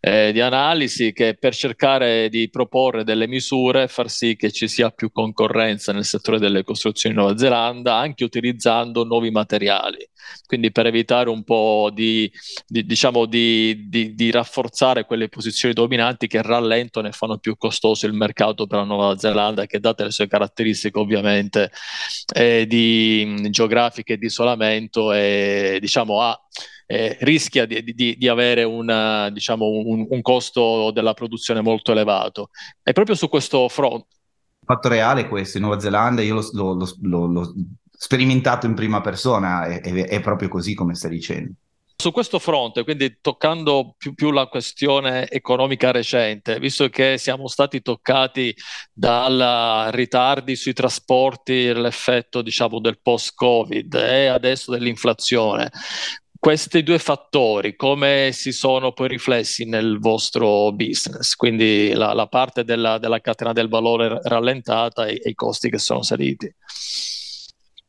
eh, 0.00 0.32
di 0.32 0.40
analisi 0.40 1.12
che 1.12 1.36
per 1.38 1.54
cercare 1.54 2.28
di 2.28 2.48
proporre 2.50 3.04
delle 3.04 3.26
misure 3.26 3.84
e 3.84 3.88
far 3.88 4.08
sì 4.10 4.36
che 4.36 4.50
ci 4.50 4.68
sia 4.68 4.90
più 4.90 5.10
concorrenza 5.12 5.92
nel 5.92 6.04
settore 6.04 6.38
delle 6.38 6.64
costruzioni 6.64 7.14
in 7.14 7.20
Nuova 7.20 7.38
Zelanda, 7.38 7.96
anche 7.96 8.24
utilizzando 8.24 9.04
nuovi 9.04 9.30
materiali 9.30 10.08
quindi 10.46 10.70
per 10.72 10.86
evitare 10.86 11.30
un 11.30 11.44
po' 11.44 11.90
di, 11.92 12.30
di, 12.66 12.84
diciamo 12.84 13.26
di, 13.26 13.88
di, 13.88 14.30
rafforzare 14.30 15.04
quelle 15.04 15.28
posizioni 15.30 15.72
dominanti 15.72 16.26
che 16.26 16.42
rallentano 16.42 17.08
e 17.08 17.12
fanno 17.12 17.38
più 17.38 17.56
costoso 17.56 18.06
il 18.06 18.12
mercato 18.12 18.66
per 18.66 18.80
la 18.80 18.84
Nuova 18.84 19.16
Zelanda, 19.16 19.64
che 19.64 19.80
date 19.80 20.04
le 20.04 20.10
sue 20.10 20.28
caratteristiche 20.28 20.98
ovviamente 20.98 21.70
eh, 22.34 22.66
di, 22.66 23.48
geografiche 23.48 24.18
di 24.18 24.26
isolamento 24.26 25.14
e 25.14 25.78
diciamo 25.80 26.20
ha 26.20 26.38
eh, 26.86 27.16
rischia 27.20 27.66
di, 27.66 27.82
di, 27.94 28.16
di 28.18 28.28
avere 28.28 28.64
una, 28.64 29.30
diciamo, 29.30 29.64
un, 29.64 30.06
un, 30.10 30.22
costo 30.22 30.90
della 30.92 31.14
produzione 31.14 31.60
molto 31.60 31.92
elevato. 31.92 32.50
E 32.82 32.92
proprio 32.92 33.14
su 33.14 33.28
questo 33.28 33.68
fronte. 33.68 34.16
Fatto 34.64 34.88
reale 34.88 35.28
questo, 35.28 35.58
in 35.58 35.64
Nuova 35.64 35.80
Zelanda 35.80 36.20
io 36.20 36.44
lo, 36.52 36.74
lo 37.02 37.54
sperimentato 37.90 38.66
in 38.66 38.74
prima 38.74 39.00
persona, 39.00 39.66
è, 39.66 39.80
è, 39.82 39.92
è 40.08 40.20
proprio 40.20 40.48
così 40.48 40.74
come 40.74 40.96
stai 40.96 41.10
dicendo. 41.10 41.52
Su 42.00 42.12
questo 42.12 42.38
fronte, 42.38 42.82
quindi 42.82 43.18
toccando 43.20 43.94
più, 43.98 44.14
più, 44.14 44.30
la 44.30 44.46
questione 44.46 45.28
economica 45.28 45.90
recente, 45.90 46.58
visto 46.58 46.88
che 46.88 47.18
siamo 47.18 47.46
stati 47.46 47.82
toccati 47.82 48.56
dai 48.90 49.90
ritardi 49.92 50.56
sui 50.56 50.72
trasporti, 50.72 51.70
l'effetto 51.74 52.40
diciamo, 52.40 52.80
del 52.80 53.02
post-Covid 53.02 53.92
e 53.96 54.26
adesso 54.28 54.70
dell'inflazione, 54.70 55.70
questi 56.38 56.82
due 56.82 56.98
fattori 56.98 57.76
come 57.76 58.30
si 58.32 58.50
sono 58.50 58.92
poi 58.92 59.08
riflessi 59.08 59.66
nel 59.66 59.98
vostro 59.98 60.72
business? 60.72 61.34
Quindi 61.34 61.92
la, 61.92 62.14
la 62.14 62.28
parte 62.28 62.64
della, 62.64 62.96
della, 62.96 63.20
catena 63.20 63.52
del 63.52 63.68
valore 63.68 64.20
rallentata 64.22 65.04
e, 65.04 65.20
e 65.22 65.28
i 65.28 65.34
costi 65.34 65.68
che 65.68 65.78
sono 65.78 66.00
saliti. 66.00 66.50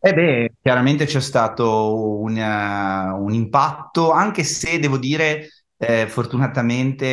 Eh 0.03 0.13
beh, 0.15 0.53
chiaramente 0.61 1.05
c'è 1.05 1.21
stato 1.21 2.19
un, 2.21 2.35
uh, 2.35 3.23
un 3.23 3.33
impatto, 3.33 4.11
anche 4.11 4.43
se 4.43 4.79
devo 4.79 4.97
dire 4.97 5.47
eh, 5.83 6.07
fortunatamente 6.07 7.05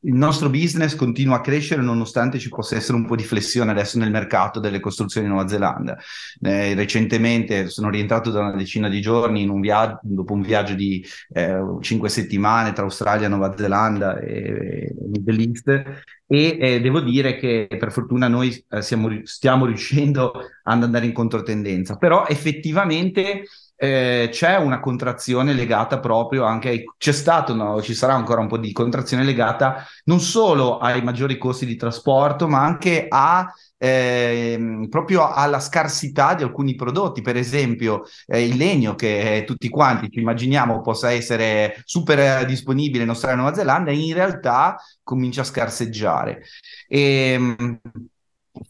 il 0.00 0.14
nostro 0.14 0.48
business 0.48 0.94
continua 0.94 1.36
a 1.36 1.40
crescere 1.42 1.82
nonostante 1.82 2.38
ci 2.38 2.48
possa 2.48 2.76
essere 2.76 2.96
un 2.96 3.04
po' 3.04 3.14
di 3.14 3.24
flessione 3.24 3.72
adesso 3.72 3.98
nel 3.98 4.10
mercato 4.10 4.58
delle 4.58 4.80
costruzioni 4.80 5.26
in 5.26 5.34
Nuova 5.34 5.46
Zelanda. 5.46 5.98
Eh, 6.40 6.72
recentemente 6.72 7.68
sono 7.68 7.90
rientrato 7.90 8.30
da 8.30 8.40
una 8.40 8.56
decina 8.56 8.88
di 8.88 9.02
giorni 9.02 9.46
un 9.46 9.60
via- 9.60 9.98
dopo 10.02 10.32
un 10.32 10.40
viaggio 10.40 10.72
di 10.72 11.04
eh, 11.34 11.58
cinque 11.82 12.08
settimane 12.08 12.72
tra 12.72 12.84
Australia, 12.84 13.28
Nuova 13.28 13.54
Zelanda 13.54 14.18
e, 14.18 14.32
e 14.32 14.94
Middle 15.06 15.42
East 15.42 15.84
e 16.26 16.56
eh, 16.58 16.80
devo 16.80 17.00
dire 17.00 17.36
che 17.36 17.68
per 17.78 17.92
fortuna 17.92 18.28
noi 18.28 18.64
eh, 18.70 18.80
siamo, 18.80 19.10
stiamo 19.24 19.66
riuscendo 19.66 20.32
ad 20.62 20.82
andare 20.82 21.04
in 21.04 21.12
controtendenza, 21.12 21.96
però 21.96 22.26
effettivamente 22.26 23.42
eh, 23.76 24.28
c'è 24.30 24.56
una 24.56 24.80
contrazione 24.80 25.52
legata 25.52 26.00
proprio 26.00 26.44
anche 26.44 26.68
ai, 26.70 26.84
c'è 26.96 27.12
stato, 27.12 27.54
no, 27.54 27.82
ci 27.82 27.94
sarà 27.94 28.14
ancora 28.14 28.40
un 28.40 28.48
po' 28.48 28.56
di 28.56 28.72
contrazione 28.72 29.22
legata 29.24 29.84
non 30.04 30.20
solo 30.20 30.78
ai 30.78 31.02
maggiori 31.02 31.36
costi 31.36 31.66
di 31.66 31.76
trasporto, 31.76 32.48
ma 32.48 32.64
anche 32.64 33.06
a 33.08 33.52
eh, 33.78 34.86
proprio 34.88 35.30
alla 35.30 35.60
scarsità 35.60 36.34
di 36.34 36.42
alcuni 36.42 36.74
prodotti, 36.74 37.20
per 37.20 37.36
esempio 37.36 38.04
eh, 38.26 38.46
il 38.46 38.56
legno 38.56 38.94
che 38.94 39.44
tutti 39.46 39.68
quanti 39.68 40.10
ci 40.10 40.20
immaginiamo 40.20 40.80
possa 40.80 41.10
essere 41.10 41.82
super 41.84 42.46
disponibile 42.46 43.02
in 43.02 43.10
Australia 43.10 43.36
e 43.36 43.40
Nuova 43.40 43.56
Zelanda, 43.56 43.90
in 43.90 44.14
realtà 44.14 44.76
comincia 45.02 45.42
a 45.42 45.44
scarseggiare. 45.44 46.42
E, 46.88 47.32
ehm, 47.32 47.80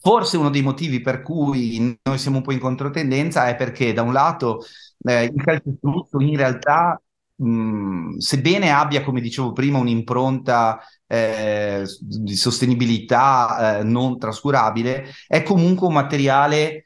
Forse 0.00 0.36
uno 0.36 0.50
dei 0.50 0.62
motivi 0.62 1.00
per 1.00 1.22
cui 1.22 1.96
noi 2.02 2.18
siamo 2.18 2.38
un 2.38 2.42
po' 2.42 2.52
in 2.52 2.58
controtendenza 2.58 3.46
è 3.48 3.54
perché 3.54 3.92
da 3.92 4.02
un 4.02 4.12
lato 4.12 4.64
eh, 5.06 5.25
il 5.25 5.42
calcestruzzo 5.42 6.20
in 6.20 6.36
realtà, 6.36 7.00
mh, 7.36 8.18
sebbene 8.18 8.70
abbia, 8.70 9.02
come 9.02 9.20
dicevo 9.20 9.52
prima, 9.52 9.78
un'impronta 9.78 10.80
eh, 11.06 11.84
di 12.00 12.34
sostenibilità 12.36 13.78
eh, 13.78 13.82
non 13.84 14.18
trascurabile, 14.18 15.06
è 15.26 15.42
comunque 15.42 15.86
un 15.86 15.92
materiale 15.94 16.85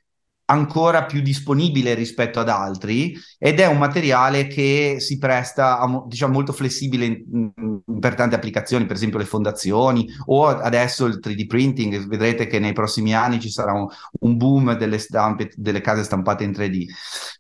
ancora 0.51 1.05
più 1.05 1.21
disponibile 1.21 1.95
rispetto 1.95 2.41
ad 2.41 2.49
altri 2.49 3.17
ed 3.39 3.61
è 3.61 3.67
un 3.67 3.79
materiale 3.79 4.49
che 4.49 4.97
si 4.99 5.17
presta 5.17 5.79
a, 5.79 6.05
diciamo 6.07 6.33
molto 6.33 6.53
flessibile 6.53 7.05
in, 7.05 7.25
in, 7.33 8.01
per 8.01 8.15
tante 8.15 8.35
applicazioni, 8.35 8.85
per 8.85 8.97
esempio 8.97 9.19
le 9.19 9.25
fondazioni 9.25 10.09
o 10.27 10.47
adesso 10.49 11.07
il 11.07 11.21
3D 11.23 11.47
printing, 11.47 12.07
vedrete 12.09 12.49
che 12.49 12.59
nei 12.59 12.73
prossimi 12.73 13.15
anni 13.15 13.41
ci 13.41 13.49
sarà 13.49 13.73
un, 13.73 13.87
un 14.21 14.37
boom 14.37 14.77
delle 14.77 14.99
stampe, 14.99 15.53
delle 15.55 15.81
case 15.81 16.03
stampate 16.03 16.43
in 16.43 16.51
3D 16.51 16.85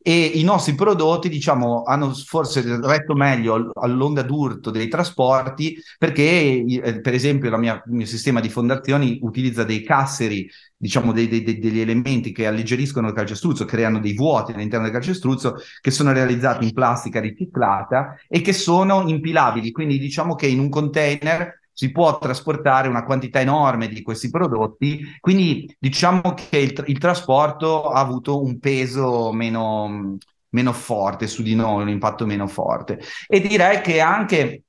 e 0.03 0.25
i 0.35 0.45
nostri 0.45 0.75
prodotti 0.75 1.29
diciamo 1.29 1.83
hanno 1.83 2.15
forse 2.15 2.63
retto 2.81 3.15
meglio 3.15 3.73
all'onda 3.75 4.23
d'urto 4.23 4.71
dei 4.71 4.89
trasporti 4.89 5.77
perché 5.99 6.65
eh, 6.65 7.01
per 7.01 7.15
esempio 7.15 7.57
mia, 7.59 7.83
il 7.85 7.93
mio 7.93 8.07
sistema 8.07 8.41
di 8.41 8.49
fondazioni 8.49 9.19
utilizza 9.23 9.65
dei 9.65 9.83
casseri 9.83 10.49
diciamo, 10.81 11.13
dei, 11.13 11.29
dei, 11.29 11.43
degli 11.43 11.81
elementi 11.81 12.33
che 12.33 12.47
alleggeriscono 12.47 13.09
il 13.09 13.13
calcestruzzo, 13.13 13.67
creano 13.67 14.01
dei 14.01 14.15
vuoti 14.15 14.53
all'interno 14.53 14.87
del 14.87 14.95
calcestruzzo 14.95 15.57
che 15.79 15.91
sono 15.91 16.11
realizzati 16.11 16.65
in 16.65 16.73
plastica 16.73 17.21
riciclata 17.21 18.17
e 18.27 18.41
che 18.41 18.55
sono 18.55 19.07
impilabili. 19.07 19.73
Quindi 19.73 19.99
diciamo 19.99 20.35
che 20.35 20.47
in 20.47 20.59
un 20.59 20.71
container 20.71 21.61
si 21.71 21.93
può 21.93 22.19
trasportare 22.19 22.89
una 22.89 23.05
quantità 23.05 23.41
enorme 23.41 23.89
di 23.89 24.01
questi 24.01 24.31
prodotti, 24.31 25.01
quindi 25.21 25.75
diciamo 25.79 26.33
che 26.35 26.59
il, 26.59 26.85
il 26.87 26.99
trasporto 26.99 27.91
ha 27.91 28.01
avuto 28.01 28.43
un 28.43 28.59
peso 28.59 29.33
meno, 29.33 30.17
meno 30.51 30.73
forte 30.73 31.27
su 31.27 31.43
di 31.43 31.55
noi, 31.55 31.83
un 31.83 31.91
impatto 31.91 32.25
meno 32.25 32.47
forte. 32.47 33.01
E 33.27 33.41
direi 33.41 33.83
che 33.83 34.01
anche 34.01 34.63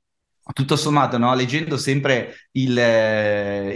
tutto 0.53 0.75
sommato, 0.75 1.17
no? 1.17 1.33
leggendo 1.36 1.77
sempre 1.77 2.48
il, 2.51 2.77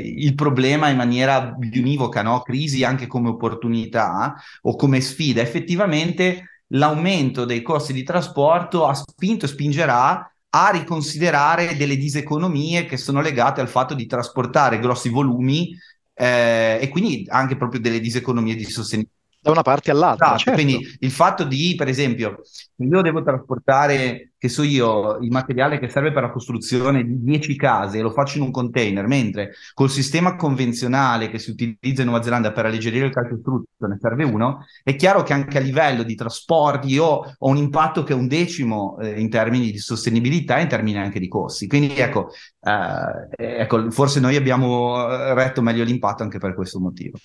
il, 0.04 0.36
problema 0.36 0.90
in 0.90 0.98
maniera 0.98 1.56
univoca, 1.60 2.22
no? 2.22 2.42
crisi 2.42 2.84
anche 2.84 3.08
come 3.08 3.30
opportunità 3.30 4.36
o 4.64 4.76
come 4.76 5.02
sfida, 5.02 5.42
effettivamente 5.42 6.62
l'aumento 6.70 7.46
dei 7.46 7.62
costi 7.62 7.94
di 7.94 8.04
trasporto 8.04 8.88
ha 8.88 8.94
spinto 8.94 9.46
e 9.46 9.50
spingerà 9.50 10.30
a 10.50 10.70
riconsiderare 10.70 11.76
delle 11.76 11.98
diseconomie 11.98 12.86
che 12.86 12.98
sono 12.98 13.22
legate 13.22 13.62
al 13.62 13.68
fatto 13.68 13.94
di 13.94 14.06
trasportare 14.06 14.80
grossi 14.80 15.10
volumi 15.10 15.78
eh, 16.14 16.80
e 16.82 16.90
quindi 16.90 17.26
anche 17.28 17.58
proprio 17.58 17.82
delle 17.82 18.00
diseconomie 18.00 18.56
di 18.56 18.64
sostenibilità 18.64 19.15
da 19.46 19.52
una 19.52 19.62
parte 19.62 19.92
all'altra. 19.92 20.26
Esatto, 20.26 20.40
certo. 20.40 20.64
Quindi 20.64 20.98
il 21.02 21.12
fatto 21.12 21.44
di, 21.44 21.76
per 21.78 21.88
esempio, 21.88 22.42
io 22.78 23.02
devo 23.02 23.22
trasportare, 23.22 24.32
che 24.40 24.50
so 24.50 24.64
io, 24.64 25.18
il 25.18 25.30
materiale 25.30 25.78
che 25.78 25.88
serve 25.88 26.12
per 26.12 26.24
la 26.24 26.32
costruzione 26.32 27.04
di 27.04 27.22
10 27.22 27.56
case 27.56 28.00
e 28.00 28.02
lo 28.02 28.10
faccio 28.10 28.38
in 28.38 28.44
un 28.46 28.52
container, 28.52 29.06
mentre 29.06 29.52
col 29.76 29.92
sistema 29.92 30.36
convenzionale 30.36 31.30
che 31.30 31.38
si 31.38 31.52
utilizza 31.52 32.02
in 32.02 32.08
Nuova 32.08 32.24
Zelanda 32.24 32.52
per 32.52 32.66
alleggerire 32.66 33.06
il 33.06 33.14
calcestruzzo 33.14 33.68
ne 33.86 34.00
serve 34.02 34.24
uno, 34.24 34.66
è 34.82 34.96
chiaro 34.96 35.22
che 35.22 35.34
anche 35.34 35.60
a 35.60 35.62
livello 35.62 36.02
di 36.02 36.16
trasporti 36.16 36.88
io 36.88 37.06
ho 37.06 37.48
un 37.48 37.58
impatto 37.58 38.02
che 38.02 38.14
è 38.14 38.16
un 38.16 38.28
decimo 38.28 38.98
eh, 39.00 39.20
in 39.20 39.30
termini 39.30 39.70
di 39.70 39.78
sostenibilità 39.78 40.58
e 40.58 40.64
in 40.64 40.68
termini 40.68 40.98
anche 40.98 41.20
di 41.20 41.28
costi. 41.28 41.68
Quindi 41.68 41.96
ecco, 41.96 42.32
eh, 42.62 43.62
ecco, 43.62 43.92
forse 43.92 44.20
noi 44.20 44.36
abbiamo 44.36 45.08
eh, 45.08 45.36
retto 45.36 45.62
meglio 45.62 45.84
l'impatto 45.84 46.24
anche 46.24 46.40
per 46.40 46.56
questo 46.56 46.80
motivo. 46.80 47.20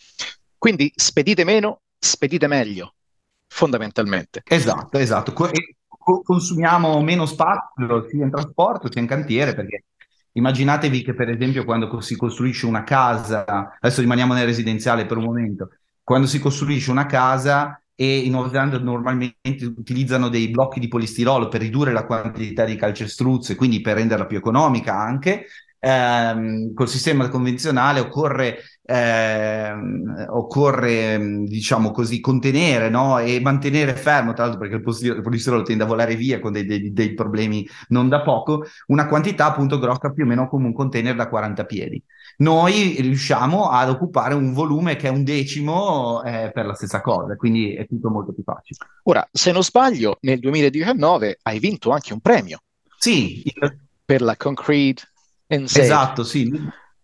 Quindi 0.61 0.93
spedite 0.95 1.43
meno, 1.45 1.81
spedite 1.99 2.47
meglio, 2.47 2.93
fondamentalmente. 3.47 4.43
Esatto, 4.45 4.99
esatto. 4.99 5.33
Co- 5.33 6.21
consumiamo 6.23 7.01
meno 7.01 7.25
spazio 7.25 8.07
sia 8.11 8.25
in 8.25 8.31
trasporto 8.31 8.93
sia 8.93 9.01
in 9.01 9.07
cantiere 9.07 9.55
perché 9.55 9.85
immaginatevi 10.33 11.03
che 11.03 11.15
per 11.15 11.31
esempio 11.31 11.65
quando 11.65 12.01
si 12.03 12.15
costruisce 12.15 12.67
una 12.67 12.85
casa, 12.85 13.47
adesso 13.81 14.03
rimaniamo 14.03 14.35
nel 14.35 14.45
residenziale 14.45 15.07
per 15.07 15.17
un 15.17 15.25
momento, 15.25 15.71
quando 16.03 16.27
si 16.27 16.39
costruisce 16.39 16.91
una 16.91 17.07
casa 17.07 17.83
e 17.95 18.19
in 18.19 18.33
Nuova 18.33 18.51
Zelanda 18.51 18.79
normalmente 18.79 19.65
utilizzano 19.65 20.29
dei 20.29 20.51
blocchi 20.51 20.79
di 20.79 20.89
polistirolo 20.89 21.49
per 21.49 21.63
ridurre 21.63 21.93
la 21.93 22.05
quantità 22.05 22.65
di 22.67 22.77
calcestruzzo 22.77 23.53
e 23.53 23.55
quindi 23.55 23.81
per 23.81 23.97
renderla 23.97 24.27
più 24.27 24.37
economica 24.37 24.95
anche, 24.95 25.47
ehm, 25.79 26.75
col 26.75 26.89
sistema 26.89 27.29
convenzionale 27.29 28.01
occorre, 28.01 28.59
ehm, 28.91 30.27
occorre 30.31 31.45
diciamo 31.45 31.93
così, 31.93 32.21
contenere 32.21 32.89
no? 32.89 33.19
e 33.19 33.41
mantenere 33.41 33.95
fermo, 33.95 34.33
tra 34.33 34.45
l'altro 34.45 34.61
perché 34.61 34.77
il 34.77 35.23
polistirolo 35.23 35.63
tende 35.63 35.85
a 35.85 35.87
volare 35.87 36.17
via 36.17 36.41
con 36.41 36.53
dei, 36.53 36.67
dei, 36.67 36.93
dei, 36.93 37.15
problemi 37.15 37.67
non 37.89 38.09
da 38.09 38.23
poco, 38.23 38.65
una 38.87 39.07
quantità 39.07 39.47
appunto 39.47 39.79
grossa 39.79 40.11
più 40.11 40.25
o 40.25 40.27
meno 40.27 40.49
come 40.49 40.67
un 40.67 40.73
container 40.73 41.15
da 41.15 41.29
40 41.29 41.65
piedi. 41.65 42.03
Noi 42.39 42.97
riusciamo 43.01 43.69
ad 43.69 43.91
occupare 43.91 44.35
un 44.35 44.53
volume 44.53 44.97
che 44.97 45.07
è 45.07 45.11
un 45.11 45.23
decimo 45.23 46.23
eh, 46.25 46.51
per 46.53 46.67
la 46.67 46.75
stessa 46.75 47.01
cosa, 47.01 47.37
quindi 47.37 47.75
è 47.75 47.87
tutto 47.87 48.11
molto 48.11 48.33
più 48.33 48.43
facile. 48.43 48.79
Ora, 49.05 49.27
se 49.31 49.53
non 49.53 49.63
sbaglio, 49.63 50.19
nel 50.23 50.41
2019 50.41 51.39
hai 51.43 51.59
vinto 51.59 51.91
anche 51.91 52.13
un 52.13 52.21
premio. 52.21 52.61
Sì, 52.99 53.43
per 54.05 54.23
la 54.23 54.37
Concrete 54.37 55.03
Esatto, 55.47 56.23
sì. 56.23 56.49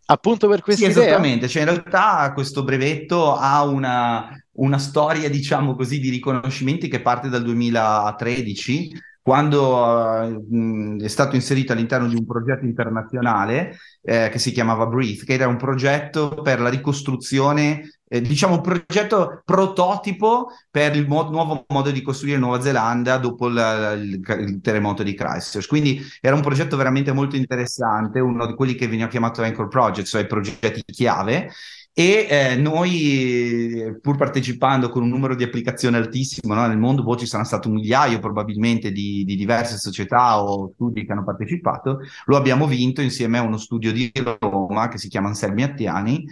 Appunto 0.08 0.48
per 0.48 0.60
questa 0.60 0.84
sì, 0.84 0.90
esattamente, 0.90 1.49
cioè 1.49 1.62
in 1.62 1.69
realtà 1.69 2.32
questo 2.32 2.62
brevetto 2.62 3.34
ha 3.34 3.64
una, 3.64 4.28
una 4.52 4.78
storia, 4.78 5.28
diciamo 5.28 5.75
così, 5.75 5.99
di 5.99 6.10
riconoscimenti 6.10 6.86
che 6.88 7.00
parte 7.00 7.28
dal 7.28 7.42
2013, 7.42 8.92
quando 9.21 9.75
uh, 9.75 10.97
è 11.00 11.08
stato 11.08 11.34
inserito 11.34 11.73
all'interno 11.73 12.06
di 12.06 12.14
un 12.14 12.25
progetto 12.25 12.64
internazionale 12.64 13.76
eh, 14.02 14.28
che 14.30 14.38
si 14.38 14.52
chiamava 14.52 14.86
Breathe, 14.86 15.25
che 15.25 15.32
era 15.32 15.49
un 15.49 15.56
progetto 15.56 16.40
per 16.40 16.60
la 16.60 16.69
ricostruzione 16.69 17.96
eh, 18.08 18.21
diciamo 18.21 18.54
un 18.54 18.60
progetto 18.60 19.42
prototipo 19.45 20.49
per 20.71 20.95
il 20.97 21.06
mo- 21.08 21.28
nuovo 21.30 21.64
modo 21.69 21.90
di 21.90 22.02
costruire 22.02 22.38
Nuova 22.38 22.60
Zelanda 22.60 23.19
dopo 23.19 23.49
la, 23.49 23.92
il, 23.92 24.21
il, 24.40 24.60
terremoto 24.60 25.02
di 25.02 25.14
Christchurch. 25.14 25.66
Quindi 25.69 26.00
era 26.21 26.34
un 26.34 26.42
progetto 26.42 26.76
veramente 26.76 27.12
molto 27.12 27.36
interessante, 27.36 28.21
uno 28.21 28.47
di 28.47 28.54
quelli 28.54 28.75
che 28.75 28.86
veniva 28.86 29.08
chiamato 29.08 29.42
Anchor 29.42 29.69
Project, 29.69 30.06
cioè 30.06 30.23
i 30.23 30.26
progetti 30.26 30.82
chiave. 30.84 31.50
E 31.99 32.26
eh, 32.28 32.56
noi, 32.56 33.97
pur 34.02 34.19
partecipando 34.19 34.90
con 34.90 35.02
un 35.02 35.08
numero 35.08 35.34
di 35.34 35.45
applicazioni 35.45 35.97
altissimo 35.97 36.52
no? 36.52 36.66
nel 36.66 36.76
mondo, 36.76 37.02
boh, 37.02 37.16
ci 37.16 37.25
saranno 37.25 37.47
state 37.47 37.69
un 37.69 37.75
migliaio 37.75 38.19
probabilmente 38.19 38.92
di, 38.92 39.25
di, 39.25 39.34
diverse 39.34 39.78
società 39.78 40.42
o 40.42 40.73
studi 40.75 41.06
che 41.06 41.12
hanno 41.12 41.25
partecipato, 41.25 42.00
lo 42.26 42.36
abbiamo 42.36 42.66
vinto 42.66 43.00
insieme 43.00 43.38
a 43.38 43.42
uno 43.42 43.56
studio 43.56 43.92
di 43.92 44.12
Roma 44.40 44.88
che 44.88 44.99
si 44.99 45.08
chiama 45.08 45.28
Anselmi 45.28 45.62
Attiani 45.62 46.26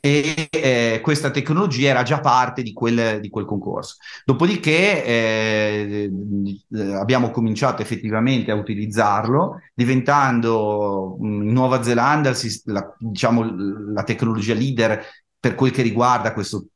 e 0.00 0.48
eh, 0.50 1.00
questa 1.02 1.30
tecnologia 1.30 1.90
era 1.90 2.02
già 2.02 2.20
parte 2.20 2.62
di 2.62 2.72
quel, 2.72 3.20
di 3.20 3.28
quel 3.28 3.44
concorso. 3.44 3.96
Dopodiché 4.24 5.04
eh, 5.04 6.10
abbiamo 6.94 7.30
cominciato 7.30 7.82
effettivamente 7.82 8.50
a 8.50 8.54
utilizzarlo, 8.54 9.60
diventando 9.74 11.16
in 11.20 11.52
Nuova 11.52 11.82
Zelanda 11.82 12.32
la, 12.64 12.94
diciamo, 12.98 13.54
la 13.92 14.04
tecnologia 14.04 14.54
leader 14.54 15.04
per 15.38 15.54
quel 15.54 15.72
che 15.72 15.82
riguarda 15.82 16.32
questo 16.32 16.66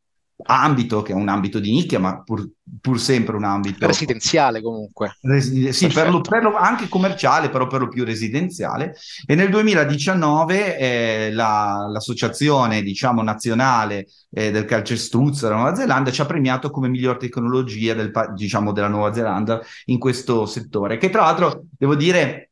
ambito, 0.45 1.03
che 1.03 1.13
è 1.13 1.15
un 1.15 1.29
ambito 1.29 1.59
di 1.59 1.71
nicchia, 1.71 1.99
ma 1.99 2.23
pur, 2.23 2.47
pur 2.81 3.01
sempre 3.01 3.37
un 3.37 3.45
ambito 3.45 3.87
residenziale 3.87 4.61
comunque. 4.61 5.17
Resi- 5.23 5.73
sì, 5.73 5.89
per 5.89 6.11
lo, 6.11 6.21
per 6.21 6.43
lo, 6.43 6.57
anche 6.57 6.89
commerciale, 6.89 7.49
però 7.49 7.67
per 7.67 7.81
lo 7.81 7.89
più 7.89 8.05
residenziale. 8.05 8.95
E 9.27 9.35
nel 9.35 9.49
2019 9.49 10.79
eh, 10.79 11.33
la, 11.33 11.87
l'associazione, 11.89 12.83
diciamo, 12.83 13.23
nazionale 13.23 14.07
eh, 14.31 14.51
del 14.51 14.65
calcestruzzo 14.65 15.47
della 15.47 15.59
Nuova 15.61 15.75
Zelanda 15.75 16.11
ci 16.11 16.21
ha 16.21 16.27
premiato 16.27 16.71
come 16.71 16.89
miglior 16.89 17.17
tecnologia 17.17 17.95
del, 17.95 18.13
diciamo, 18.35 18.73
della 18.73 18.89
Nuova 18.89 19.13
Zelanda 19.13 19.61
in 19.87 19.99
questo 19.99 20.45
settore, 20.47 20.99
che 20.99 21.11
tra 21.11 21.23
l'altro, 21.23 21.65
devo 21.77 21.95
dire, 21.95 22.51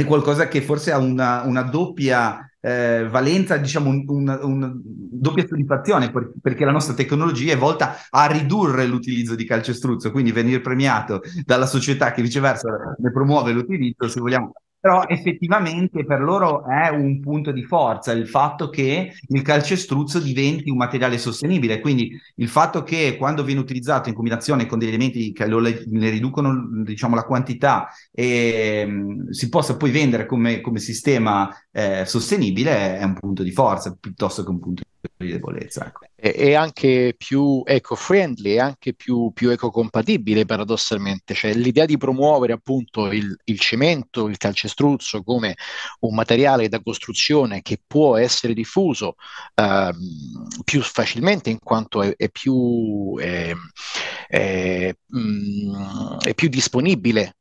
è 0.00 0.04
qualcosa 0.04 0.48
che 0.48 0.62
forse 0.62 0.92
ha 0.92 0.98
una, 0.98 1.42
una 1.42 1.62
doppia 1.62 2.48
eh, 2.60 3.06
valenza, 3.08 3.56
diciamo, 3.56 3.90
una 4.06 4.44
un, 4.44 4.80
doppia 4.82 5.46
soddisfazione 5.46 6.10
per, 6.10 6.32
perché 6.40 6.64
la 6.64 6.72
nostra 6.72 6.94
tecnologia 6.94 7.52
è 7.52 7.58
volta 7.58 7.96
a 8.10 8.26
ridurre 8.26 8.86
l'utilizzo 8.86 9.34
di 9.34 9.44
calcestruzzo, 9.44 10.10
quindi 10.10 10.32
venire 10.32 10.60
premiato 10.60 11.20
dalla 11.44 11.66
società 11.66 12.12
che 12.12 12.22
viceversa 12.22 12.68
ne 12.98 13.10
promuove 13.10 13.52
l'utilizzo, 13.52 14.08
se 14.08 14.20
vogliamo, 14.20 14.52
però 14.80 15.06
effettivamente 15.06 16.04
per 16.04 16.20
loro 16.20 16.64
è 16.64 16.88
un 16.88 17.20
punto 17.20 17.50
di 17.50 17.64
forza 17.64 18.12
il 18.12 18.28
fatto 18.28 18.68
che 18.68 19.12
il 19.28 19.42
calcestruzzo 19.42 20.20
diventi 20.20 20.70
un 20.70 20.76
materiale 20.76 21.18
sostenibile, 21.18 21.80
quindi 21.80 22.10
il 22.36 22.48
fatto 22.48 22.82
che 22.82 23.16
quando 23.16 23.42
viene 23.42 23.60
utilizzato 23.60 24.08
in 24.08 24.14
combinazione 24.14 24.66
con 24.66 24.78
degli 24.78 24.88
elementi 24.88 25.32
che 25.32 25.46
lo, 25.46 25.60
ne 25.60 26.10
riducono 26.10 26.82
diciamo, 26.84 27.14
la 27.14 27.24
quantità 27.24 27.88
e 28.12 28.84
um, 28.86 29.30
si 29.30 29.48
possa 29.48 29.76
poi 29.76 29.90
vendere 29.90 30.26
come, 30.26 30.60
come 30.60 30.78
sistema 30.78 31.50
eh, 31.72 32.04
sostenibile 32.04 32.98
è 32.98 33.04
un 33.04 33.14
punto 33.14 33.42
di 33.42 33.52
forza 33.52 33.96
piuttosto 33.98 34.44
che 34.44 34.50
un 34.50 34.60
punto 34.60 34.82
di 34.84 34.97
debolezza. 35.16 35.86
Ecco. 35.86 36.06
È, 36.14 36.32
è, 36.32 36.54
anche 36.54 37.14
più 37.16 37.62
eco-friendly, 37.64 38.54
è 38.54 38.58
anche 38.58 38.94
più, 38.94 39.30
più 39.32 39.50
ecocompatibile 39.50 40.44
paradossalmente, 40.44 41.34
cioè 41.34 41.54
l'idea 41.54 41.86
di 41.86 41.96
promuovere 41.96 42.52
appunto 42.52 43.10
il, 43.12 43.36
il, 43.44 43.60
cemento, 43.60 44.28
il 44.28 44.36
calcestruzzo 44.36 45.22
come 45.22 45.56
un 46.00 46.14
materiale 46.14 46.68
da 46.68 46.80
costruzione 46.80 47.62
che 47.62 47.80
può 47.84 48.16
essere 48.16 48.54
diffuso 48.54 49.14
eh, 49.54 49.90
più 50.64 50.82
facilmente 50.82 51.50
in 51.50 51.58
quanto 51.58 52.02
è, 52.02 52.14
è 52.16 52.28
più, 52.30 53.16
è, 53.18 53.52
mh, 55.06 56.18
è 56.24 56.34
più 56.34 56.48
disponibile 56.48 57.36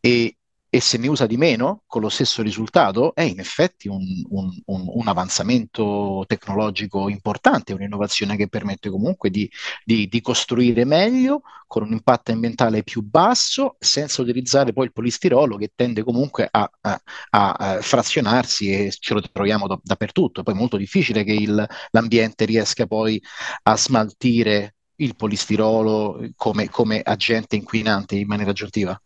e, 0.00 0.36
e 0.76 0.80
se 0.82 0.98
ne 0.98 1.08
usa 1.08 1.24
di 1.24 1.38
meno 1.38 1.84
con 1.86 2.02
lo 2.02 2.10
stesso 2.10 2.42
risultato 2.42 3.14
è 3.14 3.22
in 3.22 3.40
effetti 3.40 3.88
un, 3.88 4.04
un, 4.28 4.50
un, 4.66 4.84
un 4.86 5.08
avanzamento 5.08 6.22
tecnologico 6.26 7.08
importante, 7.08 7.72
un'innovazione 7.72 8.36
che 8.36 8.48
permette 8.48 8.90
comunque 8.90 9.30
di, 9.30 9.50
di, 9.82 10.06
di, 10.06 10.20
costruire 10.20 10.84
meglio 10.84 11.40
con 11.66 11.82
un 11.82 11.92
impatto 11.92 12.30
ambientale 12.32 12.82
più 12.82 13.00
basso 13.00 13.76
senza 13.78 14.20
utilizzare 14.20 14.74
poi 14.74 14.84
il 14.84 14.92
polistirolo 14.92 15.56
che 15.56 15.72
tende 15.74 16.02
comunque 16.04 16.46
a, 16.50 16.70
a, 16.82 17.00
a 17.30 17.78
frazionarsi 17.80 18.70
e 18.70 18.92
ce 18.92 19.14
lo 19.14 19.22
troviamo 19.22 19.66
da, 19.66 19.80
dappertutto. 19.82 20.42
Poi 20.42 20.52
è 20.52 20.58
molto 20.58 20.76
difficile 20.76 21.24
che 21.24 21.32
il, 21.32 21.66
l'ambiente 21.92 22.44
riesca 22.44 22.86
poi 22.86 23.18
a 23.62 23.76
smaltire 23.78 24.74
il 24.96 25.16
polistirolo 25.16 26.28
come, 26.36 26.68
come 26.68 27.00
agente 27.00 27.56
inquinante 27.56 28.16
in 28.16 28.26
maniera 28.26 28.50
aggiuntiva. 28.50 29.00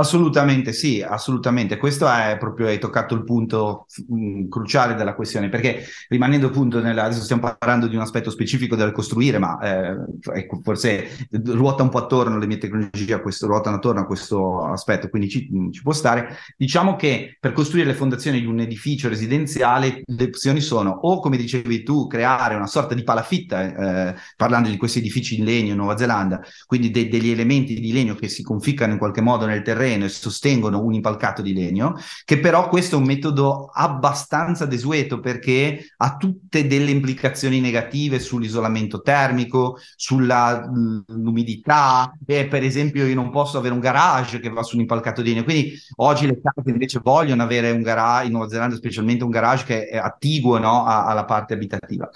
Assolutamente 0.00 0.72
sì, 0.72 1.02
assolutamente. 1.06 1.76
Questo 1.76 2.08
è 2.08 2.38
proprio, 2.38 2.68
hai 2.68 2.78
toccato 2.78 3.14
il 3.14 3.22
punto 3.22 3.84
mh, 4.08 4.14
mm, 4.14 4.48
cruciale 4.48 4.94
della 4.94 5.12
questione, 5.14 5.50
perché 5.50 5.84
rimanendo 6.08 6.46
appunto 6.46 6.80
nella, 6.80 7.04
adesso 7.04 7.22
stiamo 7.22 7.42
parlando 7.42 7.86
di 7.86 7.96
un 7.96 8.00
aspetto 8.00 8.30
specifico 8.30 8.76
del 8.76 8.92
costruire, 8.92 9.36
ma 9.36 9.58
eh, 9.60 9.96
ecco, 10.36 10.60
forse 10.62 11.28
ruota 11.44 11.82
un 11.82 11.90
po' 11.90 11.98
attorno, 11.98 12.38
le 12.38 12.46
mie 12.46 12.56
tecnologie 12.56 13.12
a 13.12 13.20
questo, 13.20 13.46
ruotano 13.46 13.76
attorno 13.76 14.00
a 14.00 14.06
questo 14.06 14.64
aspetto, 14.64 15.10
quindi 15.10 15.28
ci, 15.28 15.50
mm, 15.52 15.70
ci 15.70 15.82
può 15.82 15.92
stare. 15.92 16.34
Diciamo 16.56 16.96
che 16.96 17.36
per 17.38 17.52
costruire 17.52 17.86
le 17.86 17.94
fondazioni 17.94 18.40
di 18.40 18.46
un 18.46 18.60
edificio 18.60 19.10
residenziale, 19.10 20.00
le 20.02 20.24
opzioni 20.24 20.60
sono 20.62 20.92
o, 20.92 21.20
come 21.20 21.36
dicevi 21.36 21.82
tu, 21.82 22.06
creare 22.06 22.54
una 22.54 22.66
sorta 22.66 22.94
di 22.94 23.02
palafitta, 23.02 24.08
eh, 24.08 24.14
parlando 24.34 24.70
di 24.70 24.78
questi 24.78 25.00
edifici 25.00 25.38
in 25.38 25.44
legno 25.44 25.72
in 25.72 25.76
Nuova 25.76 25.98
Zelanda, 25.98 26.40
quindi 26.66 26.90
de- 26.90 27.10
degli 27.10 27.28
elementi 27.28 27.74
di 27.78 27.92
legno 27.92 28.14
che 28.14 28.28
si 28.28 28.42
conficcano 28.42 28.92
in 28.92 28.98
qualche 28.98 29.20
modo 29.20 29.44
nel 29.44 29.60
terreno 29.60 29.88
terreno 29.90 30.04
e 30.04 30.08
sostengono 30.08 30.82
un 30.82 30.94
impalcato 30.94 31.42
di 31.42 31.52
legno, 31.52 31.96
che 32.24 32.38
però 32.38 32.68
questo 32.68 32.96
è 32.96 32.98
un 32.98 33.04
metodo 33.04 33.70
abbastanza 33.72 34.66
desueto 34.66 35.20
perché 35.20 35.92
ha 35.96 36.16
tutte 36.16 36.66
delle 36.66 36.90
implicazioni 36.90 37.60
negative 37.60 38.20
sull'isolamento 38.20 39.00
termico, 39.00 39.78
sull'umidità, 39.96 42.12
per 42.24 42.62
esempio 42.62 43.06
io 43.06 43.14
non 43.14 43.30
posso 43.30 43.58
avere 43.58 43.74
un 43.74 43.80
garage 43.80 44.40
che 44.40 44.50
va 44.50 44.62
su 44.62 44.76
un 44.76 44.82
impalcato 44.82 45.22
di 45.22 45.32
legno, 45.32 45.44
quindi 45.44 45.72
oggi 45.96 46.26
le 46.26 46.40
case 46.40 46.70
invece 46.70 47.00
vogliono 47.02 47.42
avere 47.42 47.70
un 47.70 47.82
garage, 47.82 48.26
in 48.26 48.32
Nuova 48.32 48.48
Zelanda 48.48 48.76
specialmente 48.76 49.24
un 49.24 49.30
garage 49.30 49.64
che 49.64 49.86
è 49.86 49.96
attiguo 49.96 50.58
no, 50.58 50.84
alla 50.84 51.24
parte 51.24 51.54
abitativa. 51.54 52.08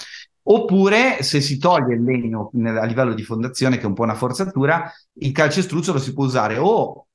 Oppure 0.46 1.22
se 1.22 1.40
si 1.40 1.56
toglie 1.56 1.94
il 1.94 2.04
legno 2.04 2.50
a 2.52 2.84
livello 2.84 3.14
di 3.14 3.22
fondazione, 3.22 3.78
che 3.78 3.84
è 3.84 3.86
un 3.86 3.94
po' 3.94 4.02
una 4.02 4.14
forzatura, 4.14 4.92
il 5.20 5.32
calcestruzzo 5.32 5.94
lo 5.94 5.98
si 5.98 6.12
può 6.12 6.26
usare 6.26 6.58
o 6.58 7.06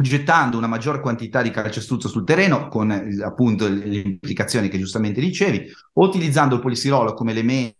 gettando 0.00 0.56
una 0.56 0.66
maggior 0.66 1.00
quantità 1.00 1.42
di 1.42 1.50
calcestruzzo 1.50 2.08
sul 2.08 2.24
terreno, 2.24 2.68
con 2.68 2.90
eh, 2.90 3.22
appunto 3.22 3.68
le 3.68 3.98
implicazioni 3.98 4.68
che 4.68 4.78
giustamente 4.78 5.20
dicevi, 5.20 5.70
o 5.94 6.06
utilizzando 6.06 6.56
il 6.56 6.60
polistirolo 6.60 7.14
come 7.14 7.32
elemento 7.32 7.78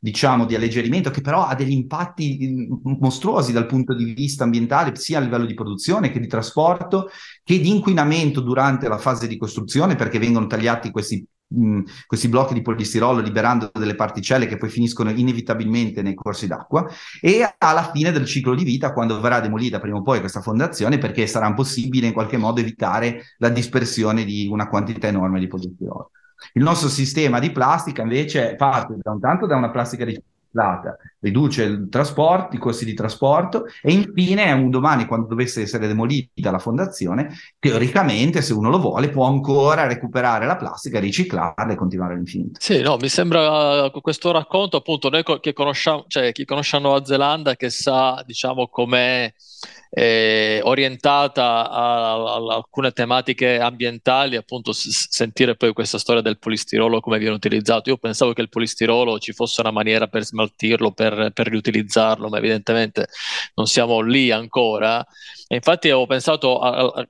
diciamo 0.00 0.44
di 0.44 0.54
alleggerimento 0.54 1.10
che 1.10 1.22
però 1.22 1.46
ha 1.46 1.54
degli 1.54 1.72
impatti 1.72 2.38
mm, 2.46 2.96
mostruosi 3.00 3.52
dal 3.52 3.66
punto 3.66 3.94
di 3.94 4.12
vista 4.12 4.44
ambientale 4.44 4.94
sia 4.96 5.18
a 5.18 5.22
livello 5.22 5.46
di 5.46 5.54
produzione 5.54 6.10
che 6.10 6.20
di 6.20 6.26
trasporto 6.26 7.08
che 7.42 7.58
di 7.58 7.70
inquinamento 7.70 8.40
durante 8.40 8.86
la 8.86 8.98
fase 8.98 9.26
di 9.26 9.38
costruzione 9.38 9.96
perché 9.96 10.18
vengono 10.18 10.46
tagliati 10.46 10.90
questi 10.90 11.26
mh, 11.50 11.82
questi 12.06 12.28
blocchi 12.28 12.54
di 12.54 12.62
polistirolo 12.62 13.20
liberando 13.20 13.70
delle 13.72 13.94
particelle 13.94 14.46
che 14.46 14.56
poi 14.56 14.68
finiscono 14.68 15.10
inevitabilmente 15.10 16.02
nei 16.02 16.14
corsi 16.14 16.46
d'acqua 16.46 16.86
e 17.20 17.54
alla 17.58 17.90
fine 17.90 18.12
del 18.12 18.24
ciclo 18.26 18.54
di 18.54 18.64
vita 18.64 18.92
quando 18.92 19.20
verrà 19.20 19.40
demolita 19.40 19.80
prima 19.80 19.98
o 19.98 20.02
poi 20.02 20.20
questa 20.20 20.40
fondazione 20.40 20.98
perché 20.98 21.26
sarà 21.26 21.46
impossibile 21.46 22.06
in 22.06 22.12
qualche 22.12 22.36
modo 22.36 22.60
evitare 22.60 23.22
la 23.38 23.48
dispersione 23.48 24.24
di 24.24 24.46
una 24.50 24.68
quantità 24.68 25.08
enorme 25.08 25.40
di 25.40 25.46
polistirolo. 25.46 26.10
Il 26.54 26.62
nostro 26.62 26.88
sistema 26.88 27.38
di 27.38 27.50
plastica 27.50 28.02
invece 28.02 28.54
parte 28.56 28.96
da 29.00 29.10
un 29.10 29.20
tanto 29.20 29.46
da 29.46 29.56
una 29.56 29.70
plastica 29.70 30.04
riciclata 30.04 30.29
data, 30.50 30.96
riduce 31.20 31.62
il 31.62 31.88
trasporto, 31.88 32.56
i 32.56 32.58
costi 32.58 32.84
di 32.84 32.94
trasporto 32.94 33.66
e 33.82 33.92
infine 33.92 34.52
un 34.52 34.70
domani 34.70 35.06
quando 35.06 35.26
dovesse 35.26 35.62
essere 35.62 35.86
demolita 35.86 36.50
la 36.50 36.58
fondazione, 36.58 37.34
teoricamente 37.58 38.42
se 38.42 38.52
uno 38.52 38.70
lo 38.70 38.78
vuole 38.78 39.08
può 39.10 39.26
ancora 39.26 39.86
recuperare 39.86 40.46
la 40.46 40.56
plastica, 40.56 40.98
riciclarla 40.98 41.72
e 41.72 41.76
continuare 41.76 42.14
all'infinito. 42.14 42.58
Sì, 42.60 42.80
no, 42.80 42.96
mi 42.96 43.08
sembra 43.08 43.84
uh, 43.84 44.00
questo 44.00 44.32
racconto 44.32 44.76
appunto 44.76 45.08
noi 45.08 45.22
che 45.40 45.52
conosciamo, 45.52 46.04
cioè 46.08 46.32
chi 46.32 46.44
conosce 46.44 46.78
Nuova 46.78 47.04
Zelanda 47.04 47.56
che 47.56 47.70
sa 47.70 48.22
diciamo 48.26 48.68
com'è 48.68 49.32
eh, 49.90 50.60
orientata 50.62 51.68
a, 51.68 52.12
a, 52.14 52.34
a, 52.34 52.54
alcune 52.54 52.92
tematiche 52.92 53.58
ambientali, 53.58 54.36
appunto 54.36 54.72
s- 54.72 55.08
sentire 55.10 55.56
poi 55.56 55.72
questa 55.72 55.98
storia 55.98 56.22
del 56.22 56.38
polistirolo 56.38 57.00
come 57.00 57.18
viene 57.18 57.34
utilizzato. 57.34 57.90
Io 57.90 57.96
pensavo 57.96 58.32
che 58.32 58.40
il 58.42 58.48
polistirolo 58.48 59.18
ci 59.18 59.32
fosse 59.32 59.60
una 59.60 59.72
maniera 59.72 60.06
per 60.06 60.24
smaltirlo, 60.24 60.92
per, 60.92 61.32
per 61.34 61.48
riutilizzarlo, 61.48 62.28
ma 62.28 62.38
evidentemente 62.38 63.08
non 63.54 63.66
siamo 63.66 64.00
lì 64.00 64.30
ancora. 64.30 65.04
E 65.48 65.56
infatti 65.56 65.88
avevo 65.88 66.06
pensato 66.06 66.60
a, 66.60 67.04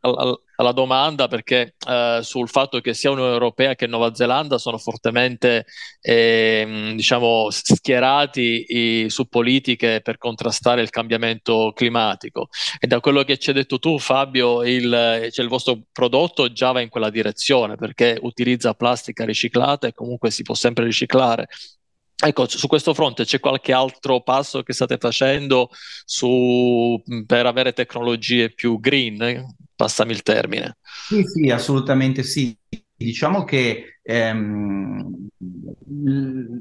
alla 0.61 0.73
domanda 0.73 1.27
perché 1.27 1.75
eh, 1.88 2.20
sul 2.23 2.49
fatto 2.49 2.81
che 2.81 2.92
sia 2.92 3.11
Unione 3.11 3.33
Europea 3.33 3.75
che 3.75 3.87
Nuova 3.87 4.14
Zelanda 4.14 4.59
sono 4.59 4.77
fortemente 4.77 5.64
eh, 6.03 6.92
diciamo, 6.94 7.49
schierati 7.51 8.64
i, 8.68 9.07
su 9.09 9.27
politiche 9.27 10.03
per 10.03 10.18
contrastare 10.18 10.83
il 10.83 10.90
cambiamento 10.90 11.73
climatico. 11.75 12.49
E 12.79 12.87
da 12.87 13.01
quello 13.01 13.23
che 13.25 13.38
ci 13.38 13.51
hai 13.51 13.57
detto 13.57 13.79
tu 13.79 13.99
Fabio 13.99 14.62
il, 14.62 15.29
cioè 15.33 15.44
il 15.44 15.51
vostro 15.51 15.81
prodotto 15.90 16.53
già 16.53 16.73
va 16.73 16.81
in 16.81 16.90
quella 16.90 17.11
direzione 17.11 17.77
perché 17.77 18.18
utilizza 18.20 18.75
plastica 18.75 19.25
riciclata 19.25 19.87
e 19.87 19.94
comunque 19.94 20.31
si 20.31 20.42
può 20.42 20.55
sempre 20.55 20.85
riciclare 20.85 21.49
Ecco, 22.22 22.46
su 22.46 22.66
questo 22.66 22.92
fronte 22.92 23.24
c'è 23.24 23.40
qualche 23.40 23.72
altro 23.72 24.20
passo 24.20 24.62
che 24.62 24.74
state 24.74 24.98
facendo 24.98 25.70
su, 26.04 27.02
per 27.26 27.46
avere 27.46 27.72
tecnologie 27.72 28.50
più 28.52 28.78
green? 28.78 29.46
Passami 29.74 30.12
il 30.12 30.22
termine. 30.22 30.76
Sì, 30.83 31.22
sì, 31.24 31.50
assolutamente 31.50 32.22
sì. 32.22 32.54
Diciamo 32.94 33.44
che 33.44 33.98
ehm, 34.02 35.28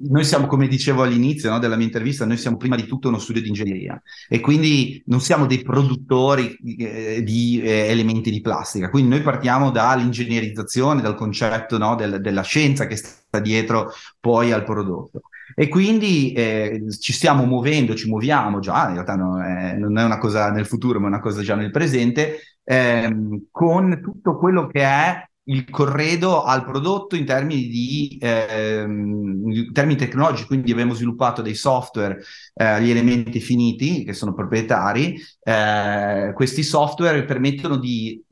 noi 0.10 0.24
siamo, 0.24 0.48
come 0.48 0.70
dicevo 0.70 1.04
all'inizio 1.04 1.50
no, 1.50 1.60
della 1.60 1.76
mia 1.76 1.86
intervista, 1.86 2.26
noi 2.26 2.38
siamo 2.38 2.56
prima 2.56 2.78
di 2.78 2.86
tutto 2.86 3.10
uno 3.10 3.20
studio 3.20 3.42
di 3.42 3.50
ingegneria 3.50 4.02
e 4.30 4.40
quindi 4.40 5.04
non 5.08 5.20
siamo 5.20 5.46
dei 5.46 5.62
produttori 5.62 6.58
eh, 6.78 7.22
di 7.22 7.60
eh, 7.62 7.88
elementi 7.90 8.32
di 8.32 8.40
plastica. 8.40 8.90
Quindi 8.90 9.10
noi 9.10 9.22
partiamo 9.22 9.72
dall'ingegnerizzazione, 9.72 11.02
dal 11.02 11.16
concetto 11.16 11.78
no, 11.78 11.96
del, 11.96 12.22
della 12.22 12.44
scienza 12.44 12.88
che 12.88 12.96
sta 12.96 13.40
dietro 13.40 13.92
poi 14.22 14.54
al 14.54 14.64
prodotto. 14.64 15.24
E 15.60 15.68
quindi 15.68 16.32
eh, 16.32 16.86
ci 17.02 17.12
stiamo 17.12 17.44
muovendo, 17.44 17.94
ci 17.94 18.08
muoviamo 18.08 18.60
già, 18.60 18.88
in 18.88 18.94
realtà 18.94 19.18
no, 19.18 19.44
è, 19.44 19.74
non 19.76 19.98
è 19.98 20.06
una 20.06 20.18
cosa 20.18 20.50
nel 20.52 20.66
futuro, 20.66 21.02
ma 21.02 21.08
è 21.08 21.10
una 21.10 21.20
cosa 21.20 21.42
già 21.42 21.54
nel 21.56 21.70
presente, 21.70 22.40
ehm, 22.64 23.48
con 23.52 24.00
tutto 24.02 24.38
quello 24.38 24.68
che 24.68 24.80
è 24.84 25.29
il 25.50 25.70
corredo 25.70 26.44
al 26.44 26.64
prodotto 26.64 27.16
in 27.16 27.26
termini 27.26 27.68
di 27.68 28.18
ehm, 28.22 29.52
in 29.52 29.74
termini 29.74 29.98
tecnologici, 29.98 30.46
quindi 30.46 30.72
abbiamo 30.72 30.94
sviluppato 30.94 31.42
dei 31.42 31.56
software, 31.56 32.22
eh, 32.54 32.82
gli 32.84 32.90
elementi 32.92 33.40
finiti 33.40 34.04
che 34.04 34.14
sono 34.14 34.34
proprietari. 34.34 35.20
Eh, 35.42 36.32
questi 36.36 36.62
software 36.64 37.26
permettono 37.26 37.78
di 37.78 38.24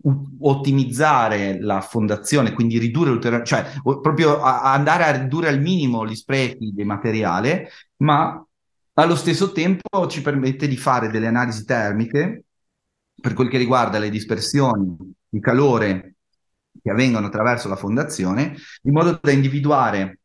ottimizzare 0.41 1.59
la 1.59 1.81
fondazione, 1.81 2.53
quindi 2.53 2.77
ridurre 2.77 3.09
ulteriormente, 3.11 3.49
cioè 3.55 3.71
o- 3.83 3.99
proprio 3.99 4.39
a- 4.39 4.73
andare 4.73 5.03
a 5.05 5.11
ridurre 5.11 5.49
al 5.49 5.59
minimo 5.59 6.05
gli 6.05 6.15
sprechi 6.15 6.71
del 6.73 6.85
materiale, 6.85 7.69
ma 7.97 8.43
allo 8.93 9.15
stesso 9.15 9.51
tempo 9.51 10.07
ci 10.07 10.21
permette 10.21 10.67
di 10.67 10.77
fare 10.77 11.09
delle 11.09 11.27
analisi 11.27 11.65
termiche 11.65 12.43
per 13.19 13.33
quel 13.33 13.49
che 13.49 13.57
riguarda 13.57 13.97
le 13.99 14.09
dispersioni 14.09 14.95
di 15.29 15.39
calore 15.39 16.16
che 16.87 16.93
avvengono 16.93 17.27
attraverso 17.27 17.67
la 17.67 17.75
fondazione, 17.75 18.55
in 18.83 18.93
modo 18.93 19.19
da 19.21 19.31
individuare 19.31 20.19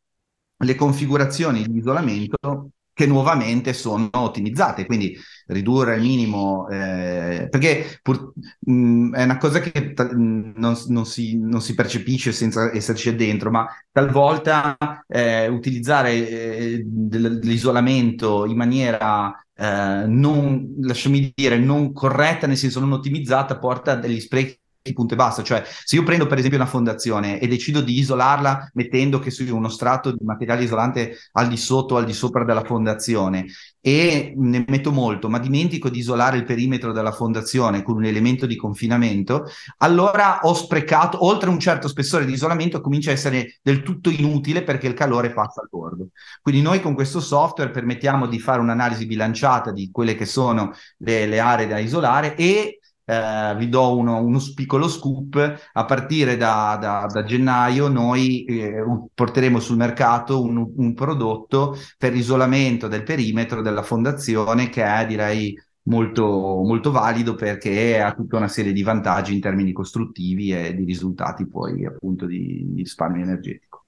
le 0.55 0.75
configurazioni 0.75 1.65
di 1.67 1.77
isolamento 1.77 2.69
che 2.93 3.07
nuovamente 3.07 3.73
sono 3.73 4.07
ottimizzate, 4.11 4.85
quindi 4.85 5.17
ridurre 5.47 5.95
al 5.95 6.01
minimo, 6.01 6.69
eh, 6.69 7.47
perché 7.49 7.99
pur, 8.03 8.33
mh, 8.59 9.15
è 9.15 9.23
una 9.23 9.37
cosa 9.37 9.59
che 9.59 9.93
t- 9.93 10.11
non, 10.11 10.77
non, 10.87 11.05
si, 11.05 11.39
non, 11.39 11.59
si, 11.59 11.73
percepisce 11.73 12.31
senza 12.31 12.71
esserci 12.71 13.13
dentro, 13.15 13.49
ma 13.49 13.67
talvolta 13.91 14.77
eh, 15.07 15.47
utilizzare 15.47 16.11
eh, 16.29 16.83
dell'isolamento 16.85 18.45
in 18.45 18.55
maniera 18.55 19.43
eh, 19.55 20.05
non, 20.05 20.75
lasciami 20.81 21.31
dire, 21.33 21.57
non 21.57 21.93
corretta, 21.93 22.45
nel 22.45 22.57
senso 22.57 22.79
non 22.79 22.91
ottimizzata, 22.91 23.57
porta 23.57 23.93
a 23.93 23.95
degli 23.95 24.19
sprechi 24.19 24.59
punto 24.91 25.13
e 25.13 25.17
basta. 25.17 25.41
Cioè, 25.43 25.63
se 25.65 25.95
io 25.95 26.03
prendo 26.03 26.27
per 26.27 26.37
esempio 26.37 26.59
una 26.59 26.67
fondazione 26.67 27.39
e 27.39 27.47
decido 27.47 27.79
di 27.79 27.97
isolarla 27.97 28.71
mettendo 28.73 29.19
che 29.19 29.31
su 29.31 29.45
uno 29.55 29.69
strato 29.69 30.11
di 30.11 30.25
materiale 30.25 30.63
isolante 30.63 31.17
al 31.33 31.47
di 31.47 31.55
sotto 31.55 31.95
o 31.95 31.97
al 31.97 32.05
di 32.05 32.11
sopra 32.11 32.43
della 32.43 32.65
fondazione 32.65 33.45
e 33.79 34.33
ne 34.35 34.65
metto 34.67 34.91
molto, 34.91 35.29
ma 35.29 35.39
dimentico 35.39 35.89
di 35.89 35.99
isolare 35.99 36.37
il 36.37 36.43
perimetro 36.43 36.91
della 36.91 37.11
fondazione 37.11 37.83
con 37.83 37.95
un 37.95 38.05
elemento 38.05 38.45
di 38.45 38.55
confinamento, 38.55 39.45
allora 39.77 40.39
ho 40.43 40.53
sprecato, 40.53 41.25
oltre 41.25 41.49
un 41.49 41.59
certo 41.59 41.87
spessore 41.87 42.25
di 42.25 42.33
isolamento, 42.33 42.81
comincia 42.81 43.11
a 43.11 43.13
essere 43.13 43.59
del 43.61 43.83
tutto 43.83 44.09
inutile 44.09 44.63
perché 44.63 44.87
il 44.87 44.93
calore 44.93 45.31
passa 45.33 45.61
al 45.61 45.67
bordo. 45.69 46.07
Quindi 46.41 46.61
noi 46.61 46.81
con 46.81 46.93
questo 46.93 47.19
software 47.19 47.71
permettiamo 47.71 48.27
di 48.27 48.39
fare 48.39 48.59
un'analisi 48.59 49.05
bilanciata 49.05 49.71
di 49.71 49.89
quelle 49.91 50.15
che 50.15 50.25
sono 50.25 50.71
le, 50.97 51.25
le 51.25 51.39
aree 51.39 51.67
da 51.67 51.77
isolare 51.77 52.35
e 52.35 52.79
eh, 53.05 53.55
vi 53.57 53.69
do 53.69 53.97
uno, 53.97 54.21
uno, 54.21 54.39
piccolo 54.55 54.87
scoop, 54.87 55.69
a 55.73 55.85
partire 55.85 56.37
da, 56.37 56.77
da, 56.79 57.05
da 57.11 57.23
gennaio 57.23 57.87
noi 57.87 58.45
eh, 58.45 58.83
porteremo 59.13 59.59
sul 59.59 59.77
mercato 59.77 60.41
un, 60.41 60.71
un, 60.75 60.93
prodotto 60.93 61.77
per 61.97 62.15
isolamento 62.15 62.87
del 62.87 63.03
perimetro 63.03 63.61
della 63.61 63.83
fondazione 63.83 64.69
che 64.69 64.83
è 64.83 65.05
direi 65.05 65.57
molto, 65.83 66.25
molto 66.63 66.91
valido 66.91 67.35
perché 67.35 68.01
ha 68.01 68.13
tutta 68.13 68.37
una 68.37 68.47
serie 68.47 68.71
di 68.71 68.83
vantaggi 68.83 69.33
in 69.33 69.41
termini 69.41 69.73
costruttivi 69.73 70.51
e 70.53 70.73
di 70.73 70.85
risultati 70.85 71.45
poi 71.47 71.85
appunto 71.85 72.25
di, 72.25 72.63
di 72.67 72.81
risparmio 72.81 73.23
energetico. 73.23 73.85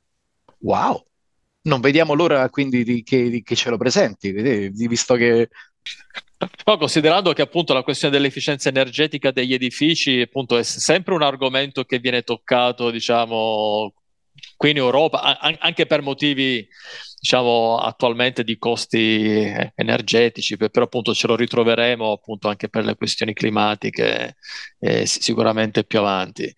Wow! 0.59 1.03
Non 1.61 1.79
vediamo 1.79 2.13
l'ora 2.13 2.47
quindi 2.49 2.83
di 2.83 3.01
che, 3.01 3.29
di 3.29 3.41
che 3.41 3.55
ce 3.55 3.71
lo 3.71 3.77
presenti, 3.77 4.31
visto 4.69 5.15
che 5.15 5.49
No, 6.65 6.77
considerando 6.77 7.31
che 7.33 7.41
appunto 7.41 7.73
la 7.73 7.83
questione 7.83 8.15
dell'efficienza 8.15 8.67
energetica 8.69 9.31
degli 9.31 9.53
edifici 9.53 10.19
appunto 10.21 10.57
è 10.57 10.63
sempre 10.63 11.13
un 11.13 11.21
argomento 11.21 11.85
che 11.85 11.99
viene 11.99 12.23
toccato, 12.23 12.91
diciamo, 12.91 13.93
qui 14.57 14.71
in 14.71 14.77
Europa, 14.77 15.21
a- 15.21 15.55
anche 15.59 15.85
per 15.85 16.01
motivi 16.01 16.67
diciamo 17.19 17.77
attualmente 17.77 18.43
di 18.43 18.57
costi 18.57 19.51
energetici, 19.73 20.57
però 20.57 20.83
appunto 20.83 21.13
ce 21.13 21.25
lo 21.25 21.35
ritroveremo 21.35 22.11
appunto 22.11 22.49
anche 22.49 22.69
per 22.69 22.85
le 22.85 22.95
questioni 22.95 23.33
climatiche 23.33 24.35
eh, 24.79 25.05
sicuramente 25.07 25.85
più 25.85 25.99
avanti. 25.99 26.53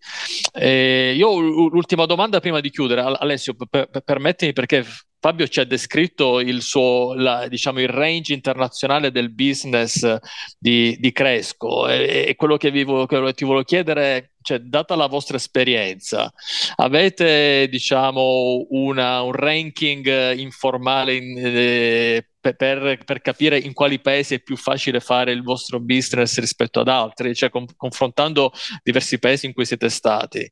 Eh, 0.53 1.13
io 1.15 1.39
l'ultima 1.39 2.05
domanda 2.05 2.41
prima 2.41 2.59
di 2.59 2.69
chiudere, 2.69 3.01
Alessio, 3.01 3.55
per, 3.69 3.89
permettimi 4.03 4.51
perché 4.51 4.85
Fabio 5.19 5.47
ci 5.47 5.59
ha 5.59 5.65
descritto 5.65 6.39
il 6.39 6.61
suo, 6.61 7.13
la, 7.15 7.47
diciamo, 7.47 7.81
il 7.81 7.89
range 7.89 8.33
internazionale 8.33 9.11
del 9.11 9.33
business 9.33 10.17
di, 10.57 10.95
di 10.99 11.11
Cresco. 11.11 11.87
E, 11.87 12.25
e 12.27 12.35
quello 12.35 12.57
che, 12.57 12.71
vi, 12.71 12.85
che 12.85 13.33
ti 13.33 13.43
volevo 13.43 13.63
chiedere 13.63 14.33
cioè, 14.41 14.59
data 14.59 14.95
la 14.95 15.07
vostra 15.07 15.37
esperienza, 15.37 16.31
avete 16.75 17.67
diciamo 17.69 18.67
una, 18.69 19.21
un 19.21 19.33
ranking 19.33 20.33
informale 20.35 21.15
in, 21.15 21.37
eh, 21.37 22.27
per, 22.55 22.99
per, 23.03 23.21
capire 23.21 23.57
in 23.57 23.73
quali 23.73 23.99
paesi 23.99 24.35
è 24.35 24.39
più 24.39 24.55
facile 24.55 24.99
fare 24.99 25.31
il 25.31 25.43
vostro 25.43 25.79
business 25.79 26.39
rispetto 26.39 26.79
ad 26.79 26.87
altri, 26.87 27.35
cioè 27.35 27.49
con, 27.49 27.65
confrontando 27.75 28.51
diversi 28.83 29.19
paesi 29.19 29.45
in 29.45 29.53
cui 29.53 29.65
siete 29.65 29.89
stati, 29.89 30.49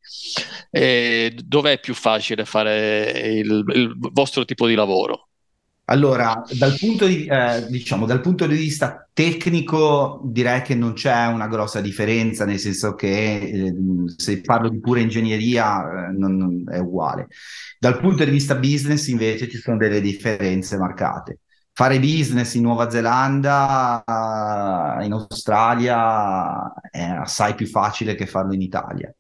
eh, 0.72 1.36
dov'è 1.44 1.80
più 1.80 1.94
facile 1.94 2.46
fare 2.46 3.32
il, 3.34 3.64
il 3.74 3.96
vostro 4.12 4.46
tipo 4.46 4.68
di 4.68 4.76
lavoro? 4.76 5.30
Allora, 5.88 6.42
dal 6.58 6.76
punto 6.80 7.06
di, 7.06 7.26
eh, 7.28 7.68
diciamo, 7.70 8.08
dal 8.08 8.20
punto 8.20 8.48
di 8.48 8.56
vista 8.56 9.08
tecnico 9.14 10.20
direi 10.26 10.64
che 10.64 10.74
non 10.74 10.94
c'è 10.94 11.28
una 11.28 11.48
grossa 11.48 11.80
differenza, 11.80 12.44
nel 12.44 12.58
senso 12.58 12.96
che 12.96 13.36
eh, 13.36 13.74
se 14.16 14.42
parlo 14.42 14.70
di 14.70 14.80
pura 14.80 15.00
ingegneria 15.00 16.08
eh, 16.08 16.12
non, 16.12 16.38
non 16.38 16.64
è 16.68 16.80
uguale. 16.80 17.28
Dal 17.78 18.00
punto 18.00 18.24
di 18.26 18.32
vista 18.32 18.56
business 18.56 19.08
invece 19.08 19.48
ci 19.48 19.58
sono 19.58 19.78
delle 19.78 20.02
differenze 20.02 20.76
marcate. 20.78 21.42
Fare 21.78 22.00
business 22.00 22.54
in 22.54 22.62
Nuova 22.62 22.90
Zelanda, 22.90 24.02
in 25.02 25.12
Australia 25.12 26.72
è 26.90 27.02
assai 27.04 27.54
più 27.54 27.68
facile 27.68 28.16
che 28.16 28.26
farlo 28.26 28.54
in 28.54 28.62
Italia, 28.62 29.14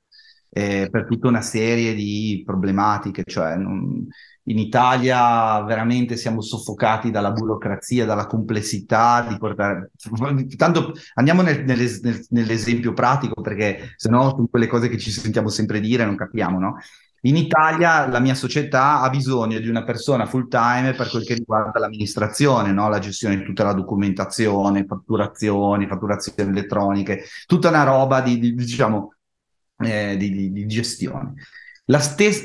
eh, 0.52 0.88
per 0.90 1.06
tutta 1.06 1.28
una 1.28 1.42
serie 1.42 1.94
di 1.94 2.44
problematiche, 2.46 3.24
cioè 3.26 3.58
non, 3.58 4.08
in 4.44 4.58
Italia 4.58 5.62
veramente 5.64 6.16
siamo 6.16 6.40
soffocati 6.40 7.12
dalla 7.12 7.32
burocrazia, 7.32 8.06
dalla 8.06 8.26
complessità 8.26 9.26
di 9.28 9.38
portare... 9.38 9.92
Tanto 10.56 10.94
andiamo 11.16 11.42
nel, 11.42 11.66
nel, 11.66 12.26
nell'esempio 12.30 12.94
pratico 12.94 13.42
perché 13.42 13.96
se 13.98 14.10
no 14.10 14.30
sono 14.30 14.48
quelle 14.48 14.68
cose 14.68 14.88
che 14.88 14.98
ci 14.98 15.12
sentiamo 15.12 15.50
sempre 15.50 15.82
dire 15.82 16.06
non 16.06 16.16
capiamo, 16.16 16.58
no? 16.58 16.78
In 17.26 17.36
Italia 17.36 18.08
la 18.08 18.20
mia 18.20 18.36
società 18.36 19.02
ha 19.02 19.10
bisogno 19.10 19.60
di 19.60 19.68
una 19.68 19.84
persona 19.84 20.28
full 20.28 20.48
time 20.48 20.94
per 20.94 21.10
quel 21.10 21.26
che 21.26 21.34
riguarda 21.34 21.80
l'amministrazione, 21.80 22.72
no? 22.72 22.88
la 22.88 23.00
gestione 23.00 23.36
di 23.36 23.44
tutta 23.44 23.64
la 23.64 23.74
documentazione, 23.74 24.86
fatturazioni, 24.86 25.88
fatturazioni 25.88 26.52
elettroniche, 26.52 27.24
tutta 27.48 27.70
una 27.70 27.84
roba 27.84 28.22
di, 28.22 28.38
di 28.38 28.54
diciamo, 28.54 29.16
eh, 29.80 30.16
di, 30.18 30.32
di, 30.32 30.52
di 30.52 30.68
gestione. 30.68 31.34
La 31.88 32.00
stessa, 32.00 32.44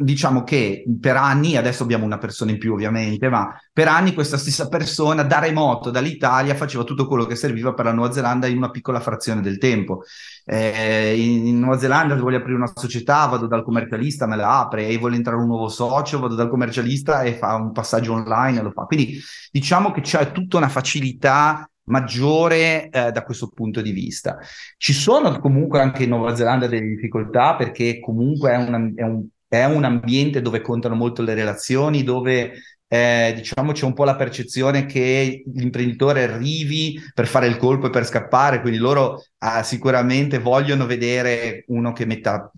diciamo 0.00 0.42
che 0.42 0.84
per 1.00 1.16
anni, 1.16 1.56
adesso 1.56 1.84
abbiamo 1.84 2.04
una 2.04 2.18
persona 2.18 2.50
in 2.50 2.58
più 2.58 2.72
ovviamente, 2.72 3.28
ma 3.28 3.56
per 3.72 3.86
anni 3.86 4.12
questa 4.12 4.36
stessa 4.36 4.66
persona 4.66 5.22
da 5.22 5.38
remoto, 5.38 5.90
dall'Italia, 5.90 6.56
faceva 6.56 6.82
tutto 6.82 7.06
quello 7.06 7.24
che 7.24 7.36
serviva 7.36 7.74
per 7.74 7.84
la 7.84 7.92
Nuova 7.92 8.12
Zelanda 8.12 8.48
in 8.48 8.56
una 8.56 8.70
piccola 8.70 8.98
frazione 8.98 9.40
del 9.40 9.58
tempo. 9.58 10.02
Eh, 10.44 11.14
in, 11.16 11.46
in, 11.46 11.60
Nuova 11.60 11.78
Zelanda, 11.78 12.16
voglio 12.16 12.38
aprire 12.38 12.56
una 12.56 12.72
società, 12.74 13.26
vado 13.26 13.46
dal 13.46 13.62
commercialista, 13.62 14.26
me 14.26 14.34
la 14.34 14.58
apre, 14.58 14.88
e 14.88 14.98
voglio 14.98 15.14
entrare 15.14 15.38
un 15.38 15.46
nuovo 15.46 15.68
socio, 15.68 16.18
vado 16.18 16.34
dal 16.34 16.50
commercialista 16.50 17.22
e 17.22 17.34
fa 17.34 17.54
un 17.54 17.70
passaggio 17.70 18.14
online 18.14 18.58
e 18.58 18.62
lo 18.62 18.72
fa. 18.72 18.82
Quindi 18.82 19.16
diciamo 19.52 19.92
che 19.92 20.00
c'è 20.00 20.32
tutta 20.32 20.56
una 20.56 20.68
facilità 20.68 21.70
maggiore 21.92 22.88
eh, 22.88 23.12
da 23.12 23.22
questo 23.22 23.48
punto 23.48 23.82
di 23.82 23.92
vista. 23.92 24.38
Ci 24.78 24.94
sono 24.94 25.38
comunque 25.38 25.80
anche 25.80 26.04
in 26.04 26.08
Nuova 26.08 26.34
Zelanda 26.34 26.66
delle 26.66 26.88
difficoltà 26.88 27.54
perché 27.54 28.00
comunque 28.00 28.52
è 28.52 28.56
un, 28.56 28.92
è 28.96 29.02
un, 29.02 29.26
è 29.46 29.64
un 29.64 29.84
ambiente 29.84 30.40
dove 30.40 30.62
contano 30.62 30.94
molto 30.94 31.22
le 31.22 31.34
relazioni, 31.34 32.02
dove 32.02 32.52
eh, 32.88 33.32
diciamo 33.36 33.72
c'è 33.72 33.84
un 33.84 33.92
po' 33.92 34.04
la 34.04 34.16
percezione 34.16 34.86
che 34.86 35.44
l'imprenditore 35.54 36.24
arrivi 36.24 36.98
per 37.14 37.26
fare 37.26 37.46
il 37.46 37.58
colpo 37.58 37.86
e 37.86 37.90
per 37.90 38.06
scappare, 38.06 38.60
quindi 38.60 38.78
loro 38.78 39.24
ah, 39.38 39.62
sicuramente 39.62 40.38
vogliono 40.38 40.86
vedere 40.86 41.64
uno 41.68 41.92
che 41.92 42.06
metta 42.06 42.50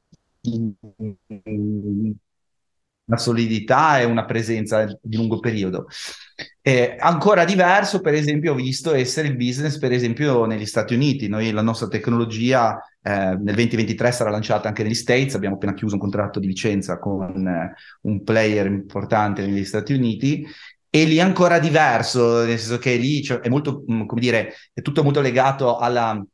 una 3.07 3.19
solidità 3.19 4.01
e 4.01 4.05
una 4.05 4.25
presenza 4.25 4.85
di 5.03 5.17
lungo 5.17 5.41
periodo. 5.41 5.87
Eh, 6.61 6.97
ancora 6.99 7.45
diverso, 7.45 8.01
per 8.01 8.15
esempio, 8.15 8.53
ho 8.53 8.57
visto 8.57 8.95
essere 8.95 9.29
il 9.29 9.37
business, 9.37 9.79
per 9.79 9.93
esempio, 9.93 10.45
negli 10.47 10.67
Stati 10.67 10.95
Uniti. 10.95 11.29
Noi 11.29 11.51
la 11.51 11.63
nostra 11.63 11.89
tecnologia 11.89 12.79
eh, 13.03 13.11
nel 13.11 13.55
2023 13.55 14.13
sarà 14.13 14.31
lanciata 14.31 14.69
anche 14.69 14.83
negli 14.83 14.95
States, 14.95 15.35
abbiamo 15.35 15.57
appena 15.57 15.75
chiuso 15.75 15.95
un 15.95 16.01
contratto 16.01 16.41
di 16.41 16.47
licenza 16.47 16.99
con 16.99 17.47
eh, 17.47 17.75
un 18.03 18.23
player 18.23 18.67
importante 18.67 19.47
negli 19.47 19.65
Stati 19.65 19.93
Uniti 19.93 20.47
e 20.89 21.05
lì 21.05 21.17
è 21.17 21.21
ancora 21.21 21.59
diverso, 21.59 22.45
nel 22.45 22.59
senso 22.59 22.79
che 22.79 22.95
lì 22.97 23.23
cioè, 23.23 23.41
è 23.41 23.49
molto, 23.49 23.85
mm, 23.91 24.07
come 24.07 24.21
dire, 24.21 24.55
è 24.73 24.81
tutto 24.81 25.03
molto 25.03 25.21
legato 25.21 25.77
alla 25.77 26.25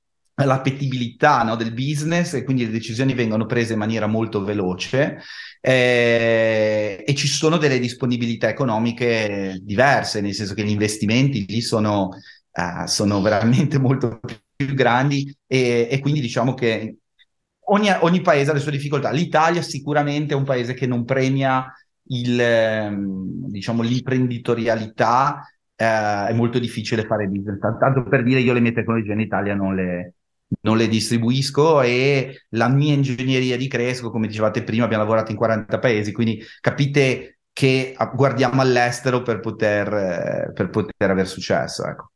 l'appetibilità 0.44 1.42
no, 1.42 1.56
del 1.56 1.72
business 1.72 2.34
e 2.34 2.44
quindi 2.44 2.64
le 2.64 2.72
decisioni 2.72 3.14
vengono 3.14 3.46
prese 3.46 3.72
in 3.72 3.78
maniera 3.78 4.06
molto 4.06 4.44
veloce 4.44 5.18
eh, 5.60 7.04
e 7.06 7.14
ci 7.14 7.28
sono 7.28 7.58
delle 7.58 7.78
disponibilità 7.78 8.48
economiche 8.48 9.58
diverse, 9.62 10.20
nel 10.20 10.34
senso 10.34 10.54
che 10.54 10.64
gli 10.64 10.70
investimenti 10.70 11.44
lì 11.46 11.60
sono, 11.60 12.08
uh, 12.08 12.86
sono 12.86 13.20
veramente 13.20 13.78
molto 13.80 14.20
più 14.56 14.74
grandi 14.74 15.34
e, 15.46 15.88
e 15.90 15.98
quindi 16.00 16.20
diciamo 16.20 16.54
che 16.54 16.96
ogni, 17.70 17.88
ogni, 18.00 18.20
paese 18.20 18.50
ha 18.50 18.54
le 18.54 18.60
sue 18.60 18.72
difficoltà. 18.72 19.10
L'Italia 19.10 19.62
sicuramente 19.62 20.34
è 20.34 20.36
un 20.36 20.44
paese 20.44 20.74
che 20.74 20.86
non 20.86 21.04
premia 21.04 21.72
il, 22.08 22.40
ehm, 22.40 23.48
diciamo, 23.50 23.82
l'imprenditorialità, 23.82 25.46
eh, 25.76 26.26
è 26.28 26.32
molto 26.32 26.58
difficile 26.58 27.04
fare 27.04 27.26
business. 27.26 27.58
Tanto 27.58 28.04
per 28.04 28.22
dire, 28.22 28.40
io 28.40 28.52
le 28.52 28.60
mie 28.60 28.72
tecnologie 28.72 29.12
in 29.12 29.20
Italia 29.20 29.54
non 29.54 29.74
le, 29.74 30.14
non 30.62 30.76
le 30.76 30.88
distribuisco 30.88 31.80
e 31.82 32.44
la 32.50 32.68
mia 32.68 32.94
ingegneria 32.94 33.56
di 33.56 33.68
Cresco, 33.68 34.10
come 34.10 34.26
dicevate 34.26 34.62
prima, 34.62 34.84
abbiamo 34.84 35.02
lavorato 35.04 35.30
in 35.30 35.36
40 35.36 35.78
paesi, 35.78 36.12
quindi 36.12 36.42
capite 36.60 37.38
che 37.52 37.96
guardiamo 38.14 38.60
all'estero 38.60 39.22
per 39.22 39.40
poter, 39.40 39.92
eh, 39.92 40.52
per 40.52 40.70
poter 40.70 41.10
avere 41.10 41.26
successo. 41.26 41.86
Ecco. 41.86 42.10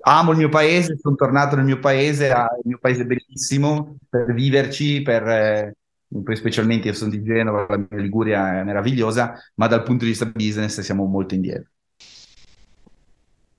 Amo 0.00 0.32
il 0.32 0.38
mio 0.38 0.48
paese, 0.48 0.96
sono 0.98 1.14
tornato 1.14 1.54
nel 1.54 1.64
mio 1.64 1.78
paese, 1.78 2.26
il 2.26 2.62
mio 2.64 2.78
paese 2.80 3.02
è 3.02 3.06
bellissimo 3.06 3.96
per 4.08 4.32
viverci, 4.34 5.02
per, 5.02 5.28
eh, 5.28 5.76
poi 6.08 6.36
specialmente 6.36 6.88
io 6.88 6.94
sono 6.94 7.10
di 7.10 7.22
Genova, 7.22 7.66
la 7.68 7.76
mia 7.76 8.02
Liguria 8.02 8.58
è 8.58 8.64
meravigliosa, 8.64 9.34
ma 9.54 9.68
dal 9.68 9.84
punto 9.84 10.04
di 10.04 10.10
vista 10.10 10.26
business 10.26 10.80
siamo 10.80 11.04
molto 11.04 11.34
indietro. 11.34 11.70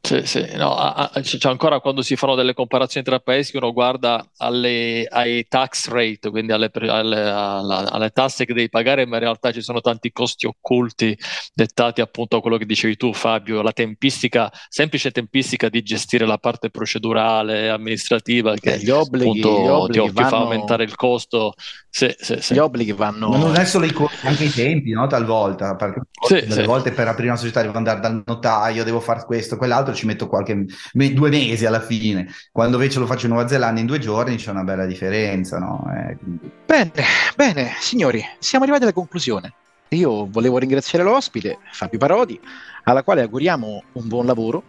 Sì, 0.09 0.25
sì, 0.25 0.43
no, 0.55 0.75
a, 0.75 1.11
a, 1.13 1.21
cioè 1.21 1.51
ancora 1.51 1.79
quando 1.79 2.01
si 2.01 2.15
fanno 2.15 2.33
delle 2.33 2.55
comparazioni 2.55 3.05
tra 3.05 3.19
paesi, 3.19 3.55
uno 3.57 3.71
guarda 3.71 4.27
alle, 4.37 5.05
ai 5.07 5.45
tax 5.47 5.87
rate, 5.87 6.31
quindi 6.31 6.51
alle, 6.51 6.71
alle, 6.73 7.21
alla, 7.21 7.91
alle, 7.91 8.09
tasse 8.09 8.45
che 8.45 8.53
devi 8.55 8.69
pagare, 8.69 9.05
ma 9.05 9.17
in 9.17 9.21
realtà 9.21 9.51
ci 9.51 9.61
sono 9.61 9.81
tanti 9.81 10.11
costi 10.11 10.47
occulti 10.47 11.15
dettati 11.53 12.01
appunto 12.01 12.37
a 12.37 12.41
quello 12.41 12.57
che 12.57 12.65
dicevi 12.65 12.97
tu, 12.97 13.13
Fabio, 13.13 13.61
la 13.61 13.71
tempistica, 13.71 14.51
semplice 14.67 15.11
tempistica 15.11 15.69
di 15.69 15.83
gestire 15.83 16.25
la 16.25 16.39
parte 16.39 16.71
procedurale, 16.71 17.69
amministrativa, 17.69 18.55
che 18.55 18.79
gli 18.79 18.89
obblighi, 18.89 19.41
appunto, 19.41 19.61
gli 19.61 19.67
obblighi 19.67 20.07
ti, 20.07 20.13
vanno... 20.13 20.29
fa 20.29 20.37
aumentare 20.37 20.85
il 20.85 20.95
costo. 20.95 21.53
Sì, 21.91 22.15
sì, 22.17 22.37
sì. 22.39 22.55
Gli 22.55 22.59
obblighi 22.59 22.93
vanno. 22.93 23.29
Ma 23.29 23.37
non 23.37 23.55
è 23.55 23.65
solo 23.65 23.85
i 23.85 23.91
costi, 23.91 24.25
anche 24.25 24.45
i 24.45 24.51
tempi, 24.51 24.91
no? 24.91 25.05
Talvolta, 25.05 25.75
perché 25.75 26.01
sì, 26.25 26.45
delle 26.47 26.65
volte 26.65 26.91
per 26.91 27.07
aprire 27.07 27.29
una 27.29 27.37
società 27.37 27.61
devo 27.61 27.77
andare 27.77 27.99
dal 27.99 28.23
notaio, 28.25 28.83
devo 28.83 28.99
fare 28.99 29.23
questo, 29.25 29.57
quell'altro 29.57 29.89
l'altro 29.89 29.93
ci 29.99 30.05
metto 30.05 30.27
qualche 30.27 30.65
due 30.93 31.29
mesi 31.29 31.65
alla 31.65 31.81
fine. 31.81 32.27
Quando 32.51 32.77
invece 32.77 32.99
lo 32.99 33.05
faccio 33.05 33.25
in 33.25 33.33
Nuova 33.33 33.47
Zelanda 33.47 33.79
in 33.79 33.85
due 33.85 33.99
giorni 33.99 34.37
c'è 34.37 34.51
una 34.51 34.63
bella 34.63 34.85
differenza, 34.85 35.59
no? 35.59 35.85
Eh, 35.93 36.17
bene, 36.65 36.91
bene, 37.35 37.71
signori, 37.79 38.23
siamo 38.39 38.63
arrivati 38.63 38.85
alla 38.85 38.93
conclusione. 38.93 39.53
Io 39.89 40.27
volevo 40.29 40.57
ringraziare 40.57 41.03
l'ospite, 41.03 41.57
Fabio 41.71 41.97
Parodi, 41.97 42.39
alla 42.83 43.03
quale 43.03 43.21
auguriamo 43.21 43.83
un 43.93 44.07
buon 44.07 44.25
lavoro 44.25 44.63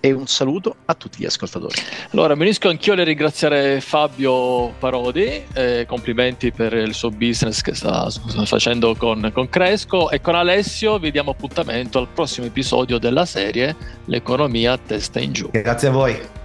e 0.00 0.12
un 0.12 0.26
saluto 0.26 0.76
a 0.84 0.94
tutti 0.94 1.20
gli 1.20 1.24
ascoltatori. 1.24 1.74
Allora, 2.12 2.34
mi 2.34 2.42
unisco 2.42 2.68
anch'io 2.68 2.92
a 2.92 3.02
ringraziare 3.02 3.80
Fabio 3.80 4.72
Parodi, 4.78 5.44
eh, 5.52 5.84
complimenti 5.86 6.52
per 6.52 6.72
il 6.74 6.94
suo 6.94 7.10
business 7.10 7.60
che 7.60 7.74
sta, 7.74 8.08
sta 8.10 8.44
facendo 8.44 8.94
con, 8.94 9.30
con, 9.32 9.48
Cresco 9.48 10.10
e 10.10 10.20
con 10.20 10.34
Alessio 10.34 10.98
vi 10.98 11.10
diamo 11.10 11.30
appuntamento 11.30 11.98
al 11.98 12.08
prossimo 12.12 12.46
episodio 12.46 12.98
della 12.98 13.24
serie 13.24 13.74
L'economia 14.06 14.72
a 14.72 14.78
testa 14.78 15.20
in 15.20 15.32
giù. 15.32 15.50
Grazie 15.50 15.88
a 15.88 15.90
voi. 15.90 16.44